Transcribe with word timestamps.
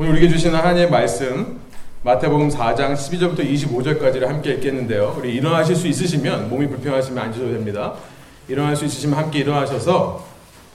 오늘 0.00 0.12
우리에게 0.12 0.30
주시는 0.30 0.58
하나님의 0.58 0.88
말씀 0.88 1.60
마태복음 2.04 2.48
4장 2.48 2.94
12절부터 2.94 3.40
25절까지를 3.40 4.28
함께 4.28 4.52
읽겠는데요. 4.54 5.14
우리 5.18 5.34
일어나실 5.34 5.76
수 5.76 5.88
있으시면 5.88 6.48
몸이 6.48 6.68
불편하시면 6.68 7.22
앉으셔도 7.22 7.52
됩니다. 7.52 7.92
일어날 8.48 8.74
수 8.74 8.86
있으시면 8.86 9.18
함께 9.18 9.40
일어나셔서 9.40 10.24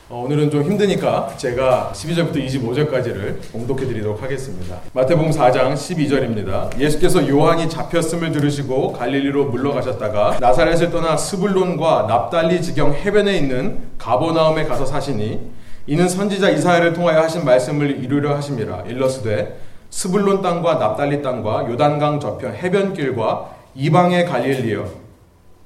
어, 0.09 0.23
오늘은 0.23 0.51
좀 0.51 0.61
힘드니까 0.61 1.33
제가 1.37 1.91
12절부터 1.95 2.35
25절까지를 2.35 3.51
봉독해 3.51 3.87
드리도록 3.87 4.21
하겠습니다. 4.21 4.81
마태복음 4.93 5.31
4장 5.31 5.73
12절입니다. 5.73 6.79
예수께서 6.79 7.27
요한이 7.27 7.67
잡혔음을 7.67 8.31
들으시고 8.31 8.93
갈릴리로 8.93 9.45
물러가셨다가 9.45 10.37
나사렛을 10.39 10.91
떠나 10.91 11.17
스불론과 11.17 12.05
납달리 12.07 12.61
지경 12.61 12.93
해변에 12.93 13.35
있는 13.35 13.79
가보나움에 13.97 14.65
가서 14.65 14.85
사시니 14.85 15.64
이는 15.87 16.09
선지자 16.09 16.49
이사야를 16.49 16.93
통하여 16.93 17.21
하신 17.21 17.45
말씀을 17.45 18.03
이루려 18.03 18.35
하심이라. 18.35 18.85
일러스되 18.87 19.59
스불론 19.91 20.41
땅과 20.41 20.75
납달리 20.75 21.21
땅과 21.21 21.69
요단강 21.69 22.19
저편 22.19 22.55
해변길과 22.55 23.51
이방의 23.75 24.25
갈릴리여. 24.25 24.85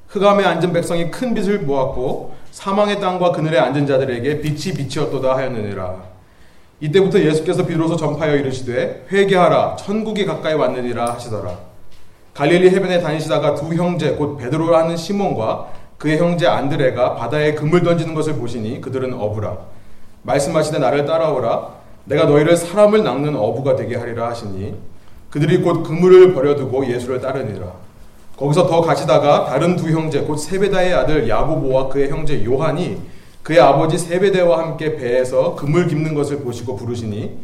흑암에 0.09 0.43
앉은 0.43 0.73
백성이 0.73 1.09
큰 1.09 1.33
빛을 1.33 1.65
보았고 1.65 2.33
사망의 2.51 2.99
땅과 2.99 3.31
그늘에 3.31 3.59
앉은 3.59 3.87
자들에게 3.87 4.41
빛이 4.41 4.73
빛이었도다 4.75 5.37
하였느니라. 5.37 6.09
이때부터 6.81 7.19
예수께서 7.19 7.65
비로소 7.65 7.95
전파하여 7.95 8.35
이르시되 8.35 9.05
회개하라. 9.11 9.77
천국이 9.77 10.25
가까이 10.25 10.53
왔느니라 10.53 11.13
하시더라. 11.13 11.57
갈릴리 12.33 12.71
해변에 12.71 12.99
다니시다가 13.01 13.55
두 13.55 13.73
형제 13.73 14.11
곧 14.11 14.37
베드로라 14.37 14.79
하는 14.79 14.97
시몬과 14.97 15.67
그의 15.97 16.17
형제 16.17 16.47
안드레가 16.47 17.15
바다에 17.15 17.53
그물 17.53 17.83
던지는 17.83 18.13
것을 18.13 18.33
보시니 18.35 18.81
그들은 18.81 19.13
어부라 19.13 19.57
말씀하시되 20.23 20.79
나를 20.79 21.05
따라오라. 21.05 21.79
내가 22.05 22.25
너희를 22.25 22.57
사람을 22.57 23.03
낚는 23.03 23.35
어부가 23.35 23.75
되게 23.75 23.95
하리라 23.95 24.29
하시니 24.29 24.75
그들이 25.29 25.61
곧 25.61 25.83
그물을 25.83 26.33
버려두고 26.33 26.87
예수를 26.87 27.21
따르니라. 27.21 27.71
거기서 28.35 28.67
더 28.67 28.81
가시다가 28.81 29.45
다른 29.45 29.75
두 29.75 29.89
형제 29.91 30.21
곧 30.21 30.37
세베다의 30.37 30.93
아들 30.93 31.27
야고보와 31.27 31.89
그의 31.89 32.09
형제 32.09 32.43
요한이 32.43 32.97
그의 33.43 33.59
아버지 33.59 33.97
세베대와 33.97 34.59
함께 34.59 34.95
배에서 34.95 35.55
그물 35.55 35.87
깁는 35.87 36.13
것을 36.13 36.39
보시고 36.39 36.75
부르시니 36.75 37.37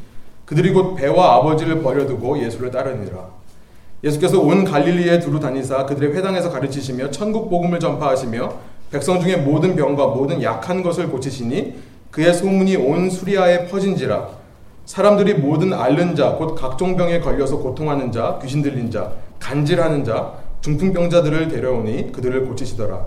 그들이 0.45 0.71
곧 0.71 0.95
배와 0.95 1.35
아버지를 1.35 1.81
버려두고 1.81 2.41
예수를 2.43 2.71
따르니라. 2.71 3.27
예수께서 4.03 4.39
온 4.39 4.63
갈릴리에 4.63 5.19
두루 5.19 5.39
다니사 5.39 5.85
그들의 5.85 6.15
회당에서 6.15 6.49
가르치시며 6.51 7.11
천국 7.11 7.49
복음을 7.49 7.79
전파하시며 7.79 8.53
백성 8.91 9.19
중에 9.19 9.37
모든 9.37 9.75
병과 9.75 10.07
모든 10.07 10.41
약한 10.43 10.83
것을 10.83 11.09
고치시니 11.09 11.75
그의 12.15 12.33
소문이 12.33 12.77
온 12.77 13.09
수리아에 13.09 13.67
퍼진지라 13.67 14.29
사람들이 14.85 15.33
모든 15.33 15.73
앓는 15.73 16.15
자 16.15 16.37
곧 16.37 16.55
각종 16.55 16.95
병에 16.95 17.19
걸려서 17.19 17.57
고통하는 17.57 18.09
자 18.13 18.39
귀신 18.41 18.61
들린 18.61 18.89
자 18.89 19.11
간질하는 19.41 20.05
자 20.05 20.31
중풍병자들을 20.61 21.49
데려오니 21.49 22.13
그들을 22.13 22.45
고치시더라. 22.45 23.05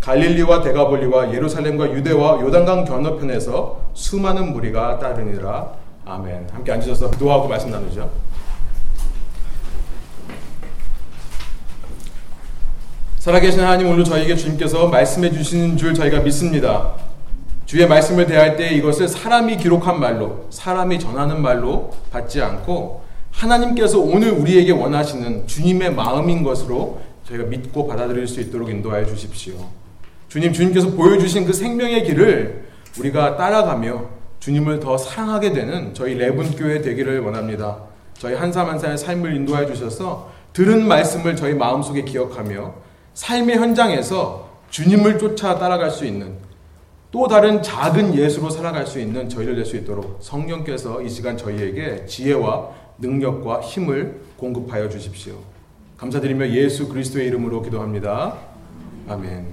갈릴리와 0.00 0.60
데가볼리와 0.62 1.32
예루살렘과 1.32 1.90
유대와 1.92 2.42
요단강 2.42 2.84
건너편에서 2.84 3.80
수많은 3.94 4.52
무리가 4.52 4.98
따르니라. 4.98 5.72
아멘. 6.04 6.48
함께 6.52 6.72
앉으셔서 6.72 7.10
기도하고 7.12 7.48
말씀 7.48 7.70
나누죠. 7.70 8.10
살아계신 13.18 13.60
하나님 13.60 13.88
오늘 13.88 14.04
저희에게 14.04 14.36
주님께서 14.36 14.88
말씀해 14.88 15.32
주시는 15.32 15.78
줄 15.78 15.94
저희가 15.94 16.20
믿습니다 16.20 17.09
주의 17.70 17.86
말씀을 17.86 18.26
대할 18.26 18.56
때 18.56 18.70
이것을 18.70 19.06
사람이 19.06 19.56
기록한 19.58 20.00
말로, 20.00 20.46
사람이 20.50 20.98
전하는 20.98 21.40
말로 21.40 21.92
받지 22.10 22.42
않고 22.42 23.04
하나님께서 23.30 24.00
오늘 24.00 24.32
우리에게 24.32 24.72
원하시는 24.72 25.46
주님의 25.46 25.94
마음인 25.94 26.42
것으로 26.42 27.00
저희가 27.28 27.44
믿고 27.44 27.86
받아들일 27.86 28.26
수 28.26 28.40
있도록 28.40 28.70
인도하여 28.70 29.06
주십시오. 29.06 29.54
주님, 30.28 30.52
주님께서 30.52 30.90
보여주신 30.90 31.46
그 31.46 31.52
생명의 31.52 32.02
길을 32.02 32.64
우리가 32.98 33.36
따라가며 33.36 34.04
주님을 34.40 34.80
더 34.80 34.98
사랑하게 34.98 35.52
되는 35.52 35.94
저희 35.94 36.14
레분교회 36.14 36.80
되기를 36.80 37.20
원합니다. 37.20 37.84
저희 38.14 38.34
한 38.34 38.52
사람 38.52 38.70
한 38.70 38.80
사람의 38.80 38.98
삶을 38.98 39.36
인도하여 39.36 39.66
주셔서 39.66 40.32
들은 40.52 40.88
말씀을 40.88 41.36
저희 41.36 41.54
마음속에 41.54 42.02
기억하며 42.02 42.74
삶의 43.14 43.58
현장에서 43.58 44.48
주님을 44.70 45.20
쫓아 45.20 45.56
따라갈 45.60 45.92
수 45.92 46.04
있는 46.04 46.49
또 47.10 47.26
다른 47.26 47.60
작은 47.62 48.14
예수로 48.14 48.50
살아갈 48.50 48.86
수 48.86 49.00
있는 49.00 49.28
저희를 49.28 49.56
낼수 49.56 49.76
있도록 49.78 50.18
성령께서 50.20 51.02
이 51.02 51.08
시간 51.08 51.36
저희에게 51.36 52.06
지혜와 52.06 52.68
능력과 52.98 53.60
힘을 53.62 54.20
공급하여 54.36 54.88
주십시오. 54.88 55.34
감사드리며 55.96 56.50
예수 56.50 56.88
그리스도의 56.88 57.26
이름으로 57.26 57.62
기도합니다. 57.62 58.34
아멘. 59.08 59.44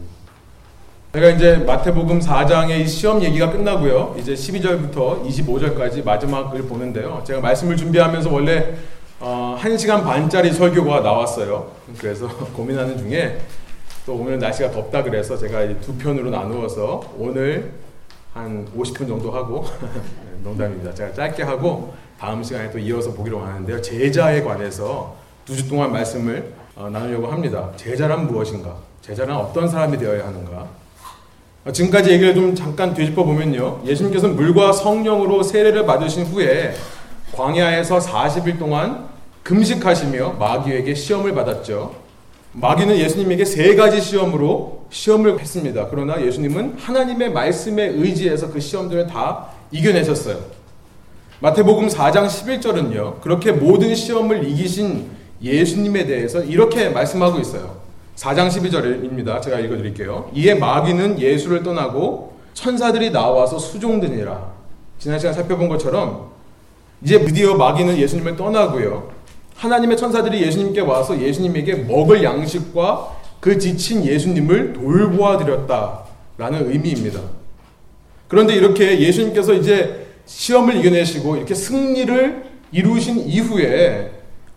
제가 1.14 1.30
이제 1.30 1.58
마태복음 1.58 2.20
4장의 2.20 2.88
시험 2.88 3.24
얘기가 3.24 3.52
끝나고요. 3.52 4.16
이제 4.20 4.34
12절부터 4.34 5.26
25절까지 5.26 6.06
마지막을 6.06 6.64
보는데요. 6.64 7.24
제가 7.26 7.42
말씀을 7.42 7.76
준비하면서 7.76 8.32
원래 8.32 8.76
어, 9.20 9.58
1시간 9.60 10.04
반짜리 10.04 10.54
설교가 10.54 11.00
나왔어요. 11.00 11.72
그래서 11.98 12.28
고민하는 12.54 13.00
중에 13.00 13.40
또 14.08 14.16
오늘 14.16 14.40
날씨가 14.40 14.72
덥다 14.72 15.04
그래서 15.04 15.38
제가 15.38 15.68
두 15.82 15.94
편으로 15.98 16.30
나누어서 16.30 17.02
오늘 17.18 17.74
한 18.34 18.66
50분 18.74 19.06
정도 19.06 19.32
하고 19.32 19.66
농담입니다. 20.46 20.94
제가 20.94 21.12
짧게 21.12 21.44
하고 21.44 21.94
다음 22.18 22.42
시간에 22.42 22.72
또 22.72 22.80
이어서 22.80 23.12
보기로 23.12 23.42
하는데요. 23.42 23.82
제자에 23.82 24.44
관해서 24.44 25.14
두 25.46 25.54
주 25.58 25.68
동안 25.68 25.92
말씀을 25.92 26.54
어, 26.78 26.90
나누려고 26.90 27.28
합니다. 27.28 27.70
제자란 27.76 28.28
무엇인가? 28.28 28.78
제자란 29.02 29.36
어떤 29.36 29.68
사람이 29.68 29.98
되어야 29.98 30.26
하는가? 30.26 30.68
어, 31.66 31.72
지금까지 31.74 32.10
얘기를 32.12 32.34
좀 32.34 32.56
잠깐 32.56 32.94
되짚어 32.94 33.26
보면요. 33.26 33.82
예수님께서 33.86 34.30
물과 34.30 34.72
성령으로 34.72 35.44
세례를 35.44 35.86
받으신 35.86 36.28
후에 36.28 36.74
광야에서 37.34 38.00
40일 38.00 38.58
동안 38.58 39.10
금식하시며 39.44 40.34
마귀에게 40.40 40.94
시험을 40.94 41.34
받았죠. 41.36 42.07
마귀는 42.60 42.98
예수님에게 42.98 43.46
세 43.46 43.76
가지 43.76 44.02
시험으로 44.02 44.86
시험을 44.90 45.40
했습니다. 45.40 45.88
그러나 45.92 46.20
예수님은 46.20 46.78
하나님의 46.80 47.32
말씀에 47.32 47.86
의지해서 47.86 48.50
그 48.50 48.60
시험들을 48.60 49.06
다 49.06 49.50
이겨내셨어요. 49.72 50.40
마태복음 51.40 51.88
4장 51.88 52.26
11절은요, 52.26 53.22
그렇게 53.22 53.52
모든 53.52 53.94
시험을 53.94 54.50
이기신 54.50 55.06
예수님에 55.40 56.08
대해서 56.08 56.44
이렇게 56.44 56.90
말씀하고 56.90 57.40
있어요. 57.40 57.78
4장 58.16 58.48
12절입니다. 58.48 59.40
제가 59.40 59.60
읽어드릴게요. 59.60 60.32
이에 60.34 60.56
마귀는 60.56 61.20
예수를 61.20 61.62
떠나고 61.62 62.38
천사들이 62.56 63.12
나와서 63.12 63.60
수종드니라. 63.60 64.52
지난 64.98 65.20
시간 65.20 65.32
살펴본 65.32 65.70
것처럼 65.70 66.32
이제 67.04 67.20
드디어 67.24 67.54
마귀는 67.54 67.98
예수님을 67.98 68.36
떠나고요. 68.36 69.17
하나님의 69.58 69.98
천사들이 69.98 70.42
예수님께 70.42 70.82
와서 70.82 71.20
예수님에게 71.20 71.76
먹을 71.76 72.24
양식과 72.24 73.18
그 73.40 73.58
지친 73.58 74.06
예수님을 74.06 74.74
돌보아 74.74 75.38
드렸다라는 75.38 76.72
의미입니다. 76.72 77.22
그런데 78.28 78.56
이렇게 78.56 79.00
예수님께서 79.00 79.54
이제 79.54 80.08
시험을 80.26 80.78
이겨내시고 80.78 81.38
이렇게 81.38 81.56
승리를 81.56 82.46
이루신 82.72 83.28
이후에 83.28 84.12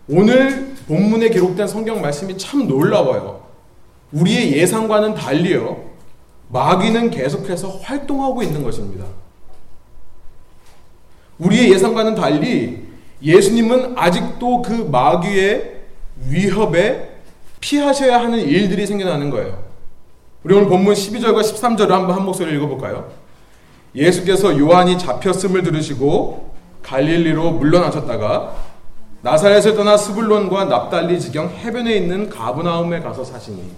오늘 0.09 0.75
본문에 0.87 1.29
기록된 1.29 1.67
성경 1.67 2.01
말씀이 2.01 2.37
참 2.37 2.67
놀라워요. 2.67 3.41
우리의 4.11 4.57
예상과는 4.57 5.15
달리요. 5.15 5.89
마귀는 6.49 7.11
계속해서 7.11 7.69
활동하고 7.81 8.43
있는 8.43 8.61
것입니다. 8.61 9.05
우리의 11.39 11.71
예상과는 11.71 12.13
달리 12.15 12.80
예수님은 13.23 13.93
아직도 13.97 14.61
그 14.61 14.71
마귀의 14.71 15.81
위협에 16.27 17.09
피하셔야 17.59 18.19
하는 18.19 18.39
일들이 18.39 18.87
생겨나는 18.87 19.29
거예요. 19.29 19.63
우리 20.43 20.55
오늘 20.55 20.67
본문 20.67 20.93
12절과 20.93 21.41
13절을 21.41 21.89
한번 21.89 22.15
한 22.15 22.25
목소리를 22.25 22.57
읽어볼까요? 22.57 23.11
예수께서 23.93 24.57
요한이 24.57 24.97
잡혔음을 24.97 25.61
들으시고 25.63 26.51
갈릴리로 26.81 27.51
물러나셨다가 27.51 28.55
나사렛을 29.21 29.75
떠나 29.75 29.97
스불론과 29.97 30.65
납달리 30.65 31.19
지경 31.19 31.49
해변에 31.49 31.95
있는 31.95 32.27
가브나움에 32.29 33.01
가서 33.01 33.23
사시니 33.23 33.71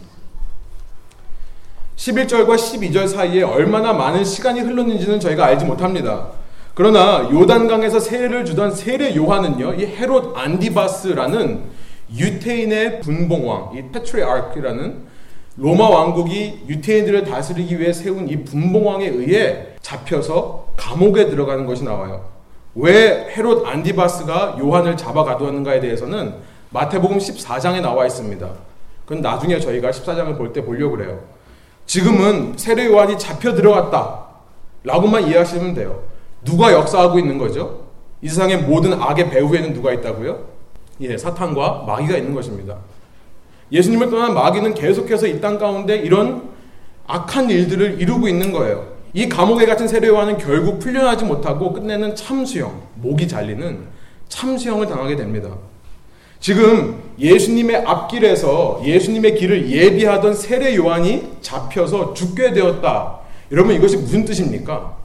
11절과 1.98 2.56
12절 2.56 3.08
사이에 3.10 3.44
얼마나 3.44 3.92
많은 3.92 4.24
시간이 4.24 4.62
흘렀는지는 4.62 5.20
저희가 5.20 5.46
알지 5.46 5.66
못합니다. 5.66 6.30
그러나 6.76 7.30
요단강에서 7.32 8.00
세례를 8.00 8.46
주던 8.46 8.72
세례 8.72 9.16
요한은요, 9.16 9.76
이 9.76 9.86
헤롯 9.86 10.36
안디바스라는 10.36 11.62
유태인의 12.16 13.02
분봉왕, 13.02 13.76
이 13.76 13.92
페트리아크라는 13.92 15.14
로마 15.58 15.88
왕국이 15.88 16.64
유태인들을 16.68 17.26
다스리기 17.26 17.80
위해 17.80 17.94
세운 17.94 18.28
이 18.28 18.44
분봉왕에 18.44 19.06
의해 19.08 19.68
잡혀서 19.82 20.70
감옥에 20.76 21.30
들어가는 21.30 21.68
것이 21.68 21.84
나와요. 21.84 22.26
왜 22.74 23.28
헤롯 23.38 23.68
안디바스가 23.68 24.58
요한을 24.60 24.98
잡아 24.98 25.24
가두었는가에 25.24 25.80
대해서는 25.80 26.34
마태복음 26.72 27.20
14장에 27.20 27.82
나와 27.82 28.08
있습니다. 28.08 28.50
그건 29.06 29.22
나중에 29.22 29.60
저희가 29.60 29.92
14장을 29.92 30.36
볼 30.38 30.54
때 30.54 30.64
보려고 30.66 30.98
그래요. 30.98 31.20
지금은 31.86 32.54
세례 32.58 32.88
요한이 32.88 33.20
잡혀 33.20 33.54
들어갔다. 33.54 34.24
라고만 34.84 35.28
이해하시면 35.28 35.76
돼요. 35.76 36.02
누가 36.44 36.74
역사하고 36.74 37.20
있는 37.20 37.38
거죠? 37.38 37.84
이 38.22 38.28
세상의 38.30 38.58
모든 38.64 38.94
악의 38.94 39.30
배후에는 39.30 39.74
누가 39.74 39.92
있다고요? 39.94 40.40
예, 41.02 41.18
사탄과 41.18 41.84
마귀가 41.88 42.18
있는 42.18 42.34
것입니다. 42.34 42.78
예수님을 43.72 44.10
떠난 44.10 44.34
마귀는 44.34 44.74
계속해서 44.76 45.28
이 45.28 45.42
땅 45.42 45.58
가운데 45.58 45.96
이런 45.96 46.50
악한 47.08 47.50
일들을 47.50 48.00
이루고 48.00 48.28
있는 48.28 48.52
거예요. 48.52 48.94
이 49.14 49.28
감옥에 49.28 49.66
갇힌 49.66 49.88
세례요한은 49.88 50.38
결국 50.38 50.80
풀려나지 50.80 51.26
못하고 51.26 51.74
끝내는 51.74 52.16
참수형, 52.16 52.82
목이 52.96 53.28
잘리는 53.28 53.80
참수형을 54.30 54.88
당하게 54.88 55.16
됩니다. 55.16 55.50
지금 56.40 57.02
예수님의 57.20 57.78
앞길에서 57.86 58.82
예수님의 58.84 59.36
길을 59.36 59.70
예비하던 59.70 60.34
세례 60.34 60.76
요한이 60.76 61.38
잡혀서 61.42 62.14
죽게 62.14 62.54
되었다. 62.54 63.20
여러분 63.52 63.76
이것이 63.76 63.98
무슨 63.98 64.26
뜻입니까? 64.26 64.98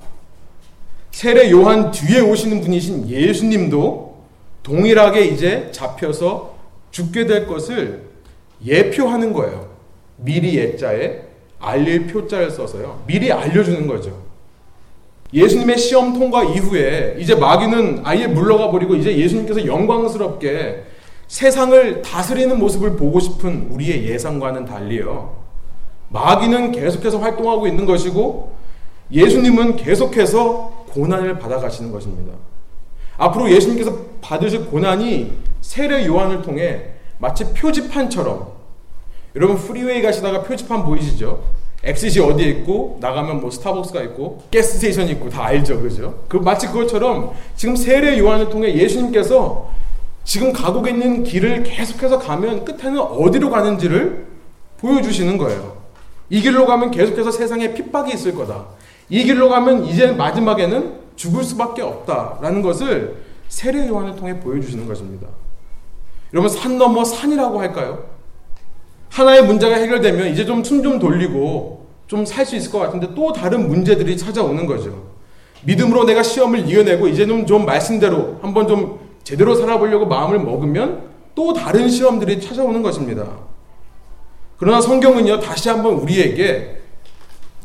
세례 1.11 1.51
요한 1.51 1.91
뒤에 1.91 2.21
오시는 2.21 2.61
분이신 2.61 3.09
예수님도 3.09 4.17
동일하게 4.63 5.25
이제 5.27 5.69
잡혀서 5.73 6.55
죽게 6.91 7.27
될 7.27 7.47
것을 7.47 8.05
예표하는 8.65 9.33
거예요. 9.33 9.69
미리 10.17 10.57
예자에 10.57 11.23
알릴 11.59 12.07
표자를 12.07 12.51
써서요. 12.51 13.03
미리 13.07 13.33
알려주는 13.33 13.87
거죠. 13.87 14.29
예수님의 15.33 15.77
시험 15.79 16.13
통과 16.13 16.43
이후에 16.43 17.17
이제 17.19 17.35
마귀는 17.35 18.01
아예 18.05 18.27
물러가 18.27 18.71
버리고 18.71 18.95
이제 18.95 19.17
예수님께서 19.17 19.67
영광스럽게 19.67 20.85
세상을 21.27 22.01
다스리는 22.03 22.59
모습을 22.59 22.97
보고 22.97 23.21
싶은 23.21 23.69
우리의 23.71 24.09
예상과는 24.09 24.65
달리요. 24.65 25.37
마귀는 26.09 26.73
계속해서 26.73 27.19
활동하고 27.19 27.67
있는 27.67 27.85
것이고 27.85 28.53
예수님은 29.13 29.77
계속해서 29.77 30.78
고난을 30.89 31.39
받아가시는 31.39 31.93
것입니다. 31.93 32.33
앞으로 33.17 33.51
예수님께서 33.51 33.97
받으실 34.21 34.67
고난이 34.67 35.33
세례 35.61 36.07
요한을 36.07 36.43
통해 36.43 36.91
마치 37.19 37.45
표지판처럼 37.53 38.49
여러분 39.37 39.57
프리웨이 39.57 40.03
가시다가 40.03 40.43
표지판 40.43 40.85
보이시죠? 40.85 41.43
엑시이 41.85 42.21
어디에 42.21 42.49
있고 42.49 42.99
나가면 43.01 43.41
뭐 43.41 43.51
스타벅스가 43.51 44.03
있고 44.03 44.43
gas 44.53 44.75
station이 44.75 45.13
있고 45.13 45.29
다 45.29 45.45
알죠, 45.45 45.81
그죠? 45.81 46.25
그 46.29 46.37
마치 46.37 46.67
그것처럼 46.67 47.35
지금 47.55 47.77
세례 47.77 48.19
요한을 48.19 48.51
통해 48.51 48.75
예수님께서 48.75 49.71
지금 50.25 50.53
가고 50.53 50.87
있는 50.87 51.23
길을 51.23 51.63
계속해서 51.63 52.19
가면 52.19 52.65
끝에는 52.65 53.01
어디로 53.01 53.51
가는지를 53.51 54.27
보여주시는 54.79 55.39
거예요. 55.39 55.79
이 56.31 56.41
길로 56.41 56.67
가면 56.67 56.91
계속해서 56.91 57.31
세상에 57.31 57.73
핍박이 57.73 58.13
있을 58.13 58.35
거다. 58.35 58.67
이 59.11 59.25
길로 59.25 59.49
가면 59.49 59.85
이제 59.87 60.13
마지막에는 60.13 60.99
죽을 61.17 61.43
수밖에 61.45 61.83
없다라는 61.83 62.63
것을 62.63 63.17
세례 63.49 63.89
요한을 63.89 64.17
통해 64.17 64.39
보여주시는 64.41 64.87
것입니다. 64.87 65.27
여러분 66.35 66.51
산 66.51 66.77
넘어 66.79 67.05
산이라고 67.05 67.61
할까요? 67.61 68.05
하나의 69.11 69.45
문제가 69.45 69.77
해결되면 69.77 70.29
이제 70.29 70.45
좀 70.45 70.63
숨 70.63 70.83
좀 70.83 70.99
돌리고 70.99 71.87
좀 72.07 72.25
살 72.25 72.45
수 72.45 72.57
있을 72.57 72.71
것 72.71 72.79
같은데 72.79 73.09
또 73.15 73.33
다른 73.33 73.69
문제들이 73.69 74.17
찾아오는 74.17 74.67
거죠. 74.67 75.09
믿음으로 75.65 76.05
내가 76.05 76.23
시험을 76.23 76.61
이겨내고 76.69 77.09
이제는 77.09 77.47
좀 77.47 77.67
말씀대로 77.67 78.39
한번 78.43 78.69
좀 78.69 79.01
제대로 79.25 79.55
살아보려고 79.55 80.07
마음을 80.07 80.39
먹으면 80.39 81.03
또 81.35 81.53
다른 81.53 81.89
시험들이 81.89 82.41
찾아오는 82.41 82.83
것입니다. 82.83 83.27
그러나 84.57 84.81
성경은요, 84.81 85.41
다시 85.41 85.69
한번 85.69 85.95
우리에게 85.95 86.78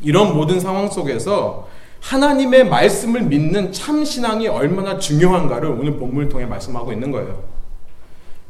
이런 0.04 0.36
모든 0.36 0.60
상황 0.60 0.88
속에서 0.88 1.68
하나님의 2.00 2.68
말씀을 2.68 3.22
믿는 3.22 3.72
참 3.72 4.04
신앙이 4.04 4.46
얼마나 4.46 4.98
중요한가를 4.98 5.70
오늘 5.70 5.96
본문을 5.96 6.28
통해 6.28 6.44
말씀하고 6.44 6.92
있는 6.92 7.10
거예요. 7.10 7.42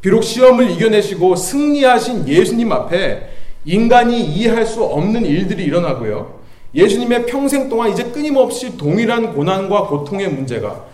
비록 0.01 0.23
시험을 0.23 0.71
이겨내시고 0.73 1.37
승리하신 1.37 2.29
예수님 2.29 2.73
앞에 2.73 3.31
인간이 3.65 4.23
이해할 4.23 4.67
수 4.67 4.83
없는 4.85 5.25
일들이 5.25 5.65
일어나고요. 5.65 6.41
예수님의 6.75 7.27
평생 7.27 7.69
동안 7.69 7.91
이제 7.93 8.03
끊임없이 8.05 8.77
동일한 8.77 9.33
고난과 9.33 9.87
고통의 9.87 10.29
문제가 10.29 10.85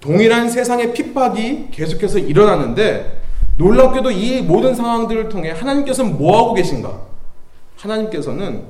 동일한 0.00 0.48
세상의 0.48 0.92
핍박이 0.94 1.68
계속해서 1.72 2.20
일어나는데 2.20 3.22
놀랍게도 3.56 4.12
이 4.12 4.42
모든 4.42 4.74
상황들을 4.74 5.28
통해 5.28 5.50
하나님께서는 5.50 6.16
뭐 6.16 6.38
하고 6.38 6.54
계신가? 6.54 7.00
하나님께서는 7.76 8.62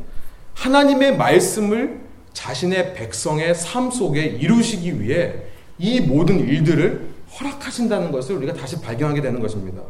하나님의 0.54 1.16
말씀을 1.16 2.00
자신의 2.32 2.94
백성의 2.94 3.54
삶 3.54 3.90
속에 3.90 4.24
이루시기 4.24 5.00
위해 5.00 5.34
이 5.78 6.00
모든 6.00 6.40
일들을 6.40 7.14
허락하신다는 7.38 8.12
것을 8.12 8.36
우리가 8.36 8.52
다시 8.52 8.80
발견하게 8.80 9.20
되는 9.20 9.40
것입니다. 9.40 9.82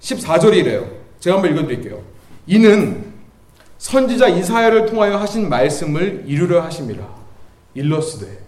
14절이래요. 0.00 0.88
제가 1.20 1.36
한번 1.36 1.52
읽어드릴게요. 1.52 2.02
이는 2.46 3.12
선지자 3.78 4.28
이사야를 4.28 4.86
통하여 4.86 5.16
하신 5.16 5.48
말씀을 5.48 6.24
이루려 6.26 6.62
하심이라. 6.62 7.06
일러스되. 7.74 8.40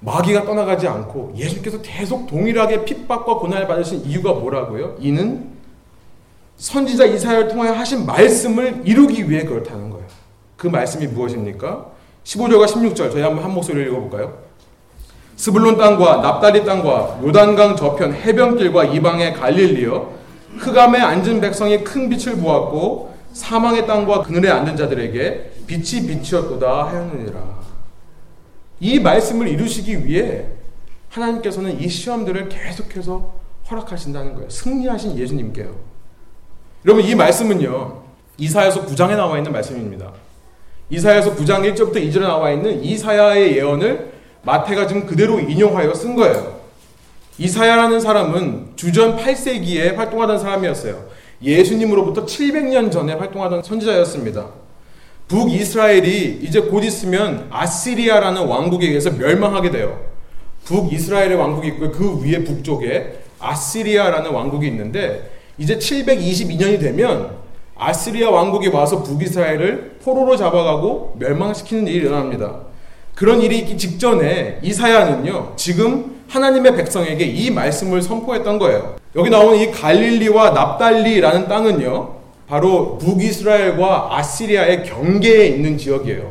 마귀가 0.00 0.44
떠나가지 0.44 0.88
않고 0.88 1.34
예수께서 1.36 1.80
계속 1.82 2.26
동일하게 2.26 2.84
핍박과 2.84 3.34
고난을 3.34 3.66
받으신 3.66 4.04
이유가 4.06 4.32
뭐라고요? 4.32 4.96
이는 4.98 5.50
선지자 6.60 7.06
이사야를 7.06 7.48
통하여 7.48 7.72
하신 7.72 8.04
말씀을 8.04 8.82
이루기 8.84 9.30
위해 9.30 9.44
그렇다는 9.44 9.88
거예요. 9.88 10.04
그 10.58 10.66
말씀이 10.66 11.06
무엇입니까? 11.06 11.86
15절과 12.24 12.66
16절 12.66 13.10
저희 13.10 13.22
한번 13.22 13.42
한 13.42 13.54
목소리를 13.54 13.88
읽어볼까요? 13.88 14.38
스불론 15.36 15.78
땅과 15.78 16.18
납다리 16.18 16.66
땅과 16.66 17.20
요단강 17.24 17.76
저편 17.76 18.12
해변길과 18.12 18.84
이방의 18.84 19.32
갈릴리여 19.32 20.12
흑암에 20.58 21.00
앉은 21.00 21.40
백성이 21.40 21.82
큰 21.82 22.10
빛을 22.10 22.36
보았고 22.36 23.14
사망의 23.32 23.86
땅과 23.86 24.24
그늘에 24.24 24.50
앉은 24.50 24.76
자들에게 24.76 25.52
빛이 25.66 26.06
빛이었도다 26.06 26.88
하였느니라. 26.88 27.40
이 28.80 29.00
말씀을 29.00 29.48
이루시기 29.48 30.04
위해 30.04 30.44
하나님께서는 31.08 31.80
이 31.80 31.88
시험들을 31.88 32.50
계속해서 32.50 33.32
허락하신다는 33.70 34.34
거예요. 34.34 34.50
승리하신 34.50 35.16
예수님께요. 35.16 35.89
여러분 36.86 37.04
이 37.04 37.14
말씀은요. 37.14 38.00
이사야서 38.38 38.86
9장에 38.86 39.14
나와 39.14 39.36
있는 39.36 39.52
말씀입니다. 39.52 40.12
이사야서 40.88 41.36
9장 41.36 41.74
1절부터 41.74 41.96
2절에 41.96 42.20
나와 42.20 42.50
있는 42.50 42.82
이사야의 42.82 43.56
예언을 43.56 44.12
마태가 44.42 44.86
지금 44.86 45.04
그대로 45.04 45.38
인용하여 45.38 45.92
쓴 45.92 46.16
거예요. 46.16 46.58
이사야라는 47.36 48.00
사람은 48.00 48.72
주전 48.76 49.18
8세기에 49.18 49.94
활동하던 49.94 50.38
사람이었어요. 50.38 51.04
예수님으로부터 51.42 52.24
700년 52.24 52.90
전에 52.90 53.12
활동하던 53.12 53.62
선지자였습니다. 53.62 54.46
북이스라엘이 55.28 56.40
이제 56.42 56.60
곧 56.60 56.82
있으면 56.82 57.46
아시리아라는 57.50 58.46
왕국에 58.46 58.88
의해서 58.88 59.10
멸망하게 59.10 59.70
돼요. 59.70 60.00
북이스라엘의 60.64 61.36
왕국이 61.36 61.68
있고 61.68 61.90
그 61.92 62.22
위에 62.24 62.42
북쪽에 62.42 63.20
아시리아라는 63.38 64.30
왕국이 64.30 64.66
있는데 64.66 65.39
이제 65.60 65.76
722년이 65.76 66.80
되면 66.80 67.36
아시리아 67.76 68.30
왕국이 68.30 68.68
와서 68.68 69.02
북이스라엘을 69.02 69.98
포로로 70.02 70.36
잡아가고 70.36 71.16
멸망시키는 71.18 71.86
일이 71.86 72.06
일어납니다. 72.06 72.60
그런 73.14 73.42
일이 73.42 73.58
있기 73.58 73.76
직전에 73.76 74.60
이사야는요, 74.62 75.52
지금 75.56 76.22
하나님의 76.28 76.76
백성에게 76.76 77.24
이 77.26 77.50
말씀을 77.50 78.00
선포했던 78.00 78.58
거예요. 78.58 78.96
여기 79.16 79.28
나오는 79.28 79.58
이 79.58 79.70
갈릴리와 79.70 80.50
납달리라는 80.50 81.46
땅은요, 81.46 82.14
바로 82.48 82.96
북이스라엘과 82.96 84.16
아시리아의 84.16 84.84
경계에 84.84 85.48
있는 85.48 85.76
지역이에요. 85.76 86.30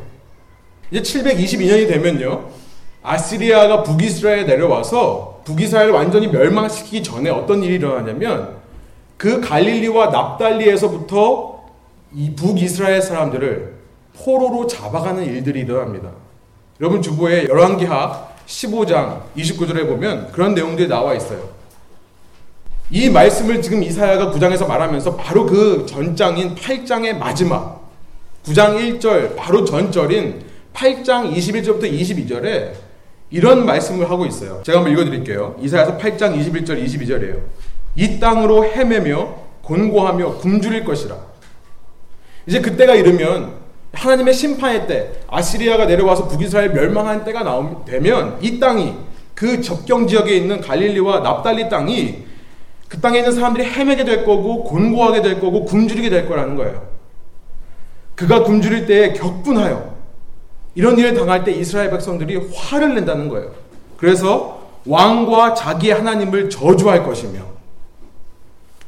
이제 0.90 1.02
722년이 1.02 1.88
되면요, 1.88 2.46
아시리아가 3.04 3.84
북이스라엘에 3.84 4.46
내려와서 4.46 5.42
북이스라엘을 5.46 5.92
완전히 5.92 6.28
멸망시키기 6.28 7.04
전에 7.04 7.30
어떤 7.30 7.64
일이 7.64 7.76
일어나냐면 7.76 8.59
그 9.20 9.42
갈릴리와 9.42 10.08
납달리에서부터 10.08 11.66
이 12.16 12.34
북이스라엘 12.36 13.02
사람들을 13.02 13.74
포로로 14.16 14.66
잡아가는 14.66 15.26
일들이 15.26 15.60
일어납니다. 15.60 16.12
여러분 16.80 17.02
주보에 17.02 17.50
열왕기하 17.50 18.30
15장 18.48 19.24
29절에 19.36 19.88
보면 19.90 20.32
그런 20.32 20.56
내용들이 20.56 20.88
나와 20.88 21.14
있어요. 21.16 21.50
이 22.90 23.10
말씀을 23.10 23.62
지금 23.62 23.84
이사야가 23.84 24.32
9장에서 24.32 24.66
말하면서 24.66 25.18
바로 25.18 25.46
그 25.46 25.86
전장인 25.86 26.56
8장의 26.56 27.18
마지막 27.18 27.92
9장 28.46 29.00
1절 29.02 29.36
바로 29.36 29.66
전절인 29.66 30.46
8장 30.74 31.36
21절부터 31.36 31.92
22절에 31.92 32.72
이런 33.32 33.66
말씀을 33.66 34.10
하고 34.10 34.26
있어요. 34.26 34.64
제가 34.64 34.78
한번 34.78 34.94
읽어드릴게요. 34.94 35.58
이사야서 35.60 35.98
8장 35.98 36.40
21절 36.40 36.82
22절이에요. 36.86 37.69
이 37.96 38.20
땅으로 38.20 38.66
헤매며 38.66 39.36
곤고하며 39.64 40.36
굶주릴 40.36 40.84
것이라. 40.86 41.16
이제 42.48 42.62
그때가 42.62 42.96
이르면 42.96 43.54
하나님의 43.94 44.34
심판의 44.34 44.88
때 44.88 45.12
아시리아가 45.28 45.86
내려와서 45.86 46.28
북이스라엘 46.28 46.72
멸망한 46.72 47.24
때가 47.24 47.44
나오 47.44 47.84
되면 47.86 48.38
이 48.42 48.60
땅이 48.60 48.96
그 49.36 49.62
접경 49.62 50.08
지역에 50.08 50.36
있는 50.36 50.62
갈릴리와 50.62 51.20
납달리 51.20 51.70
땅이 51.70 52.26
그 52.88 53.00
땅에 53.00 53.20
있는 53.20 53.32
사람들이 53.32 53.66
헤매게 53.66 54.04
될 54.04 54.26
거고 54.26 54.64
곤고하게 54.64 55.22
될 55.22 55.40
거고 55.40 55.66
굶주리게 55.66 56.10
될 56.10 56.28
거라는 56.28 56.56
거예요. 56.56 56.88
그가 58.16 58.44
굶주릴 58.44 58.86
때에 58.86 59.14
격분하여 59.14 59.96
이런 60.76 60.98
일을 60.98 61.14
당할 61.14 61.44
때 61.44 61.52
이스라엘 61.52 61.90
백성들이 61.92 62.50
화를 62.54 62.96
낸다는 62.96 63.30
거예요. 63.30 63.52
그래서 63.98 64.68
왕과 64.86 65.54
자기 65.54 65.92
하나님을 65.92 66.50
저주할 66.50 67.04
것이며 67.04 67.42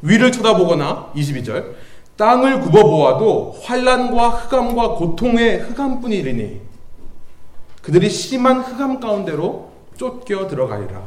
위를 0.02 0.32
쳐다보거나 0.32 1.12
22절 1.16 1.74
땅을 2.18 2.62
굽어 2.62 2.84
보아도 2.84 3.56
환란과 3.64 4.30
흑암과 4.30 4.90
고통의 4.96 5.60
흑암뿐이리니 5.60 6.62
그들이 7.82 8.10
심한 8.10 8.60
흑암 8.60 9.00
가운데로 9.00 9.72
쫓겨 9.98 10.48
들어가리라. 10.48 11.02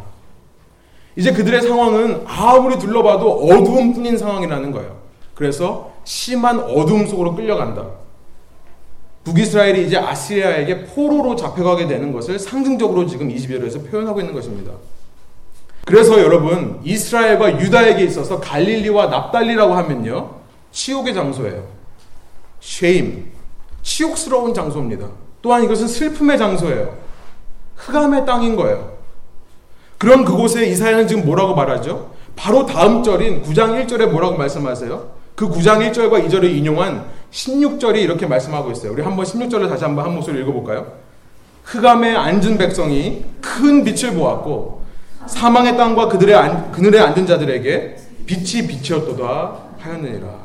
이제 1.16 1.32
그들의 1.32 1.62
상황은 1.62 2.24
아무리 2.26 2.78
둘러봐도 2.78 3.44
어두움 3.44 3.94
뿐인 3.94 4.18
상황이라는 4.18 4.72
거예요. 4.72 4.98
그래서 5.34 5.92
심한 6.04 6.58
어둠 6.58 7.06
속으로 7.06 7.34
끌려간다. 7.34 7.86
북이스라엘이 9.22 9.86
이제 9.86 9.96
아시리아에게 9.96 10.84
포로로 10.84 11.34
잡혀가게 11.36 11.86
되는 11.86 12.12
것을 12.12 12.38
상징적으로 12.38 13.06
지금 13.06 13.28
22절에서 13.28 13.90
표현하고 13.90 14.20
있는 14.20 14.34
것입니다. 14.34 14.72
그래서 15.86 16.20
여러분 16.20 16.80
이스라엘과 16.82 17.60
유다에게 17.60 18.04
있어서 18.04 18.40
갈릴리와 18.40 19.06
납달리라고 19.06 19.74
하면요 19.74 20.30
치욕의 20.72 21.14
장소예요. 21.14 21.64
쉐임 22.60 23.30
치욕스러운 23.82 24.54
장소입니다. 24.54 25.08
또한 25.42 25.62
이것은 25.62 25.88
슬픔의 25.88 26.38
장소예요. 26.38 26.96
흑암의 27.76 28.24
땅인 28.24 28.56
거예요. 28.56 28.94
그런 29.98 30.24
그곳에 30.24 30.66
이사야는 30.66 31.06
지금 31.06 31.24
뭐라고 31.24 31.54
말하죠? 31.54 32.10
바로 32.34 32.66
다음 32.66 33.02
절인 33.02 33.42
9장 33.42 33.86
1절에 33.86 34.06
뭐라고 34.06 34.36
말씀하세요? 34.36 35.12
그 35.34 35.48
9장 35.48 35.90
1절과 35.92 36.26
2절을 36.26 36.44
인용한 36.56 37.04
16절이 37.30 37.96
이렇게 37.96 38.26
말씀하고 38.26 38.70
있어요. 38.70 38.92
우리 38.92 39.02
한번 39.02 39.24
16절을 39.24 39.68
다시 39.68 39.84
한번 39.84 40.06
한 40.06 40.14
목소리 40.14 40.40
읽어볼까요? 40.40 40.92
흑암에 41.64 42.14
앉은 42.14 42.58
백성이 42.58 43.24
큰 43.40 43.84
빛을 43.84 44.14
보았고 44.14 44.83
사망의 45.26 45.76
땅과 45.76 46.08
그들의 46.08 46.34
안, 46.34 46.72
그늘에 46.72 46.98
앉은 47.00 47.26
자들에게 47.26 47.96
빛이 48.26 48.66
빛이었도다 48.66 49.58
하였느니라. 49.78 50.44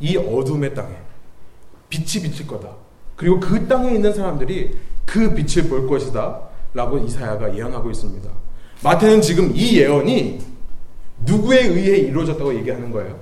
이 0.00 0.16
어둠의 0.16 0.74
땅에 0.74 0.94
빛이 1.88 2.22
비칠 2.22 2.46
거다. 2.46 2.68
그리고 3.16 3.38
그 3.40 3.66
땅에 3.68 3.92
있는 3.92 4.14
사람들이 4.14 4.78
그 5.04 5.34
빛을 5.34 5.68
볼 5.68 5.86
것이다. 5.88 6.40
라고 6.72 6.98
이사야가 6.98 7.56
예언하고 7.56 7.90
있습니다. 7.90 8.30
마태는 8.82 9.20
지금 9.20 9.52
이 9.54 9.76
예언이 9.76 10.40
누구에 11.26 11.66
의해 11.66 11.98
이루어졌다고 11.98 12.54
얘기하는 12.54 12.92
거예요? 12.92 13.18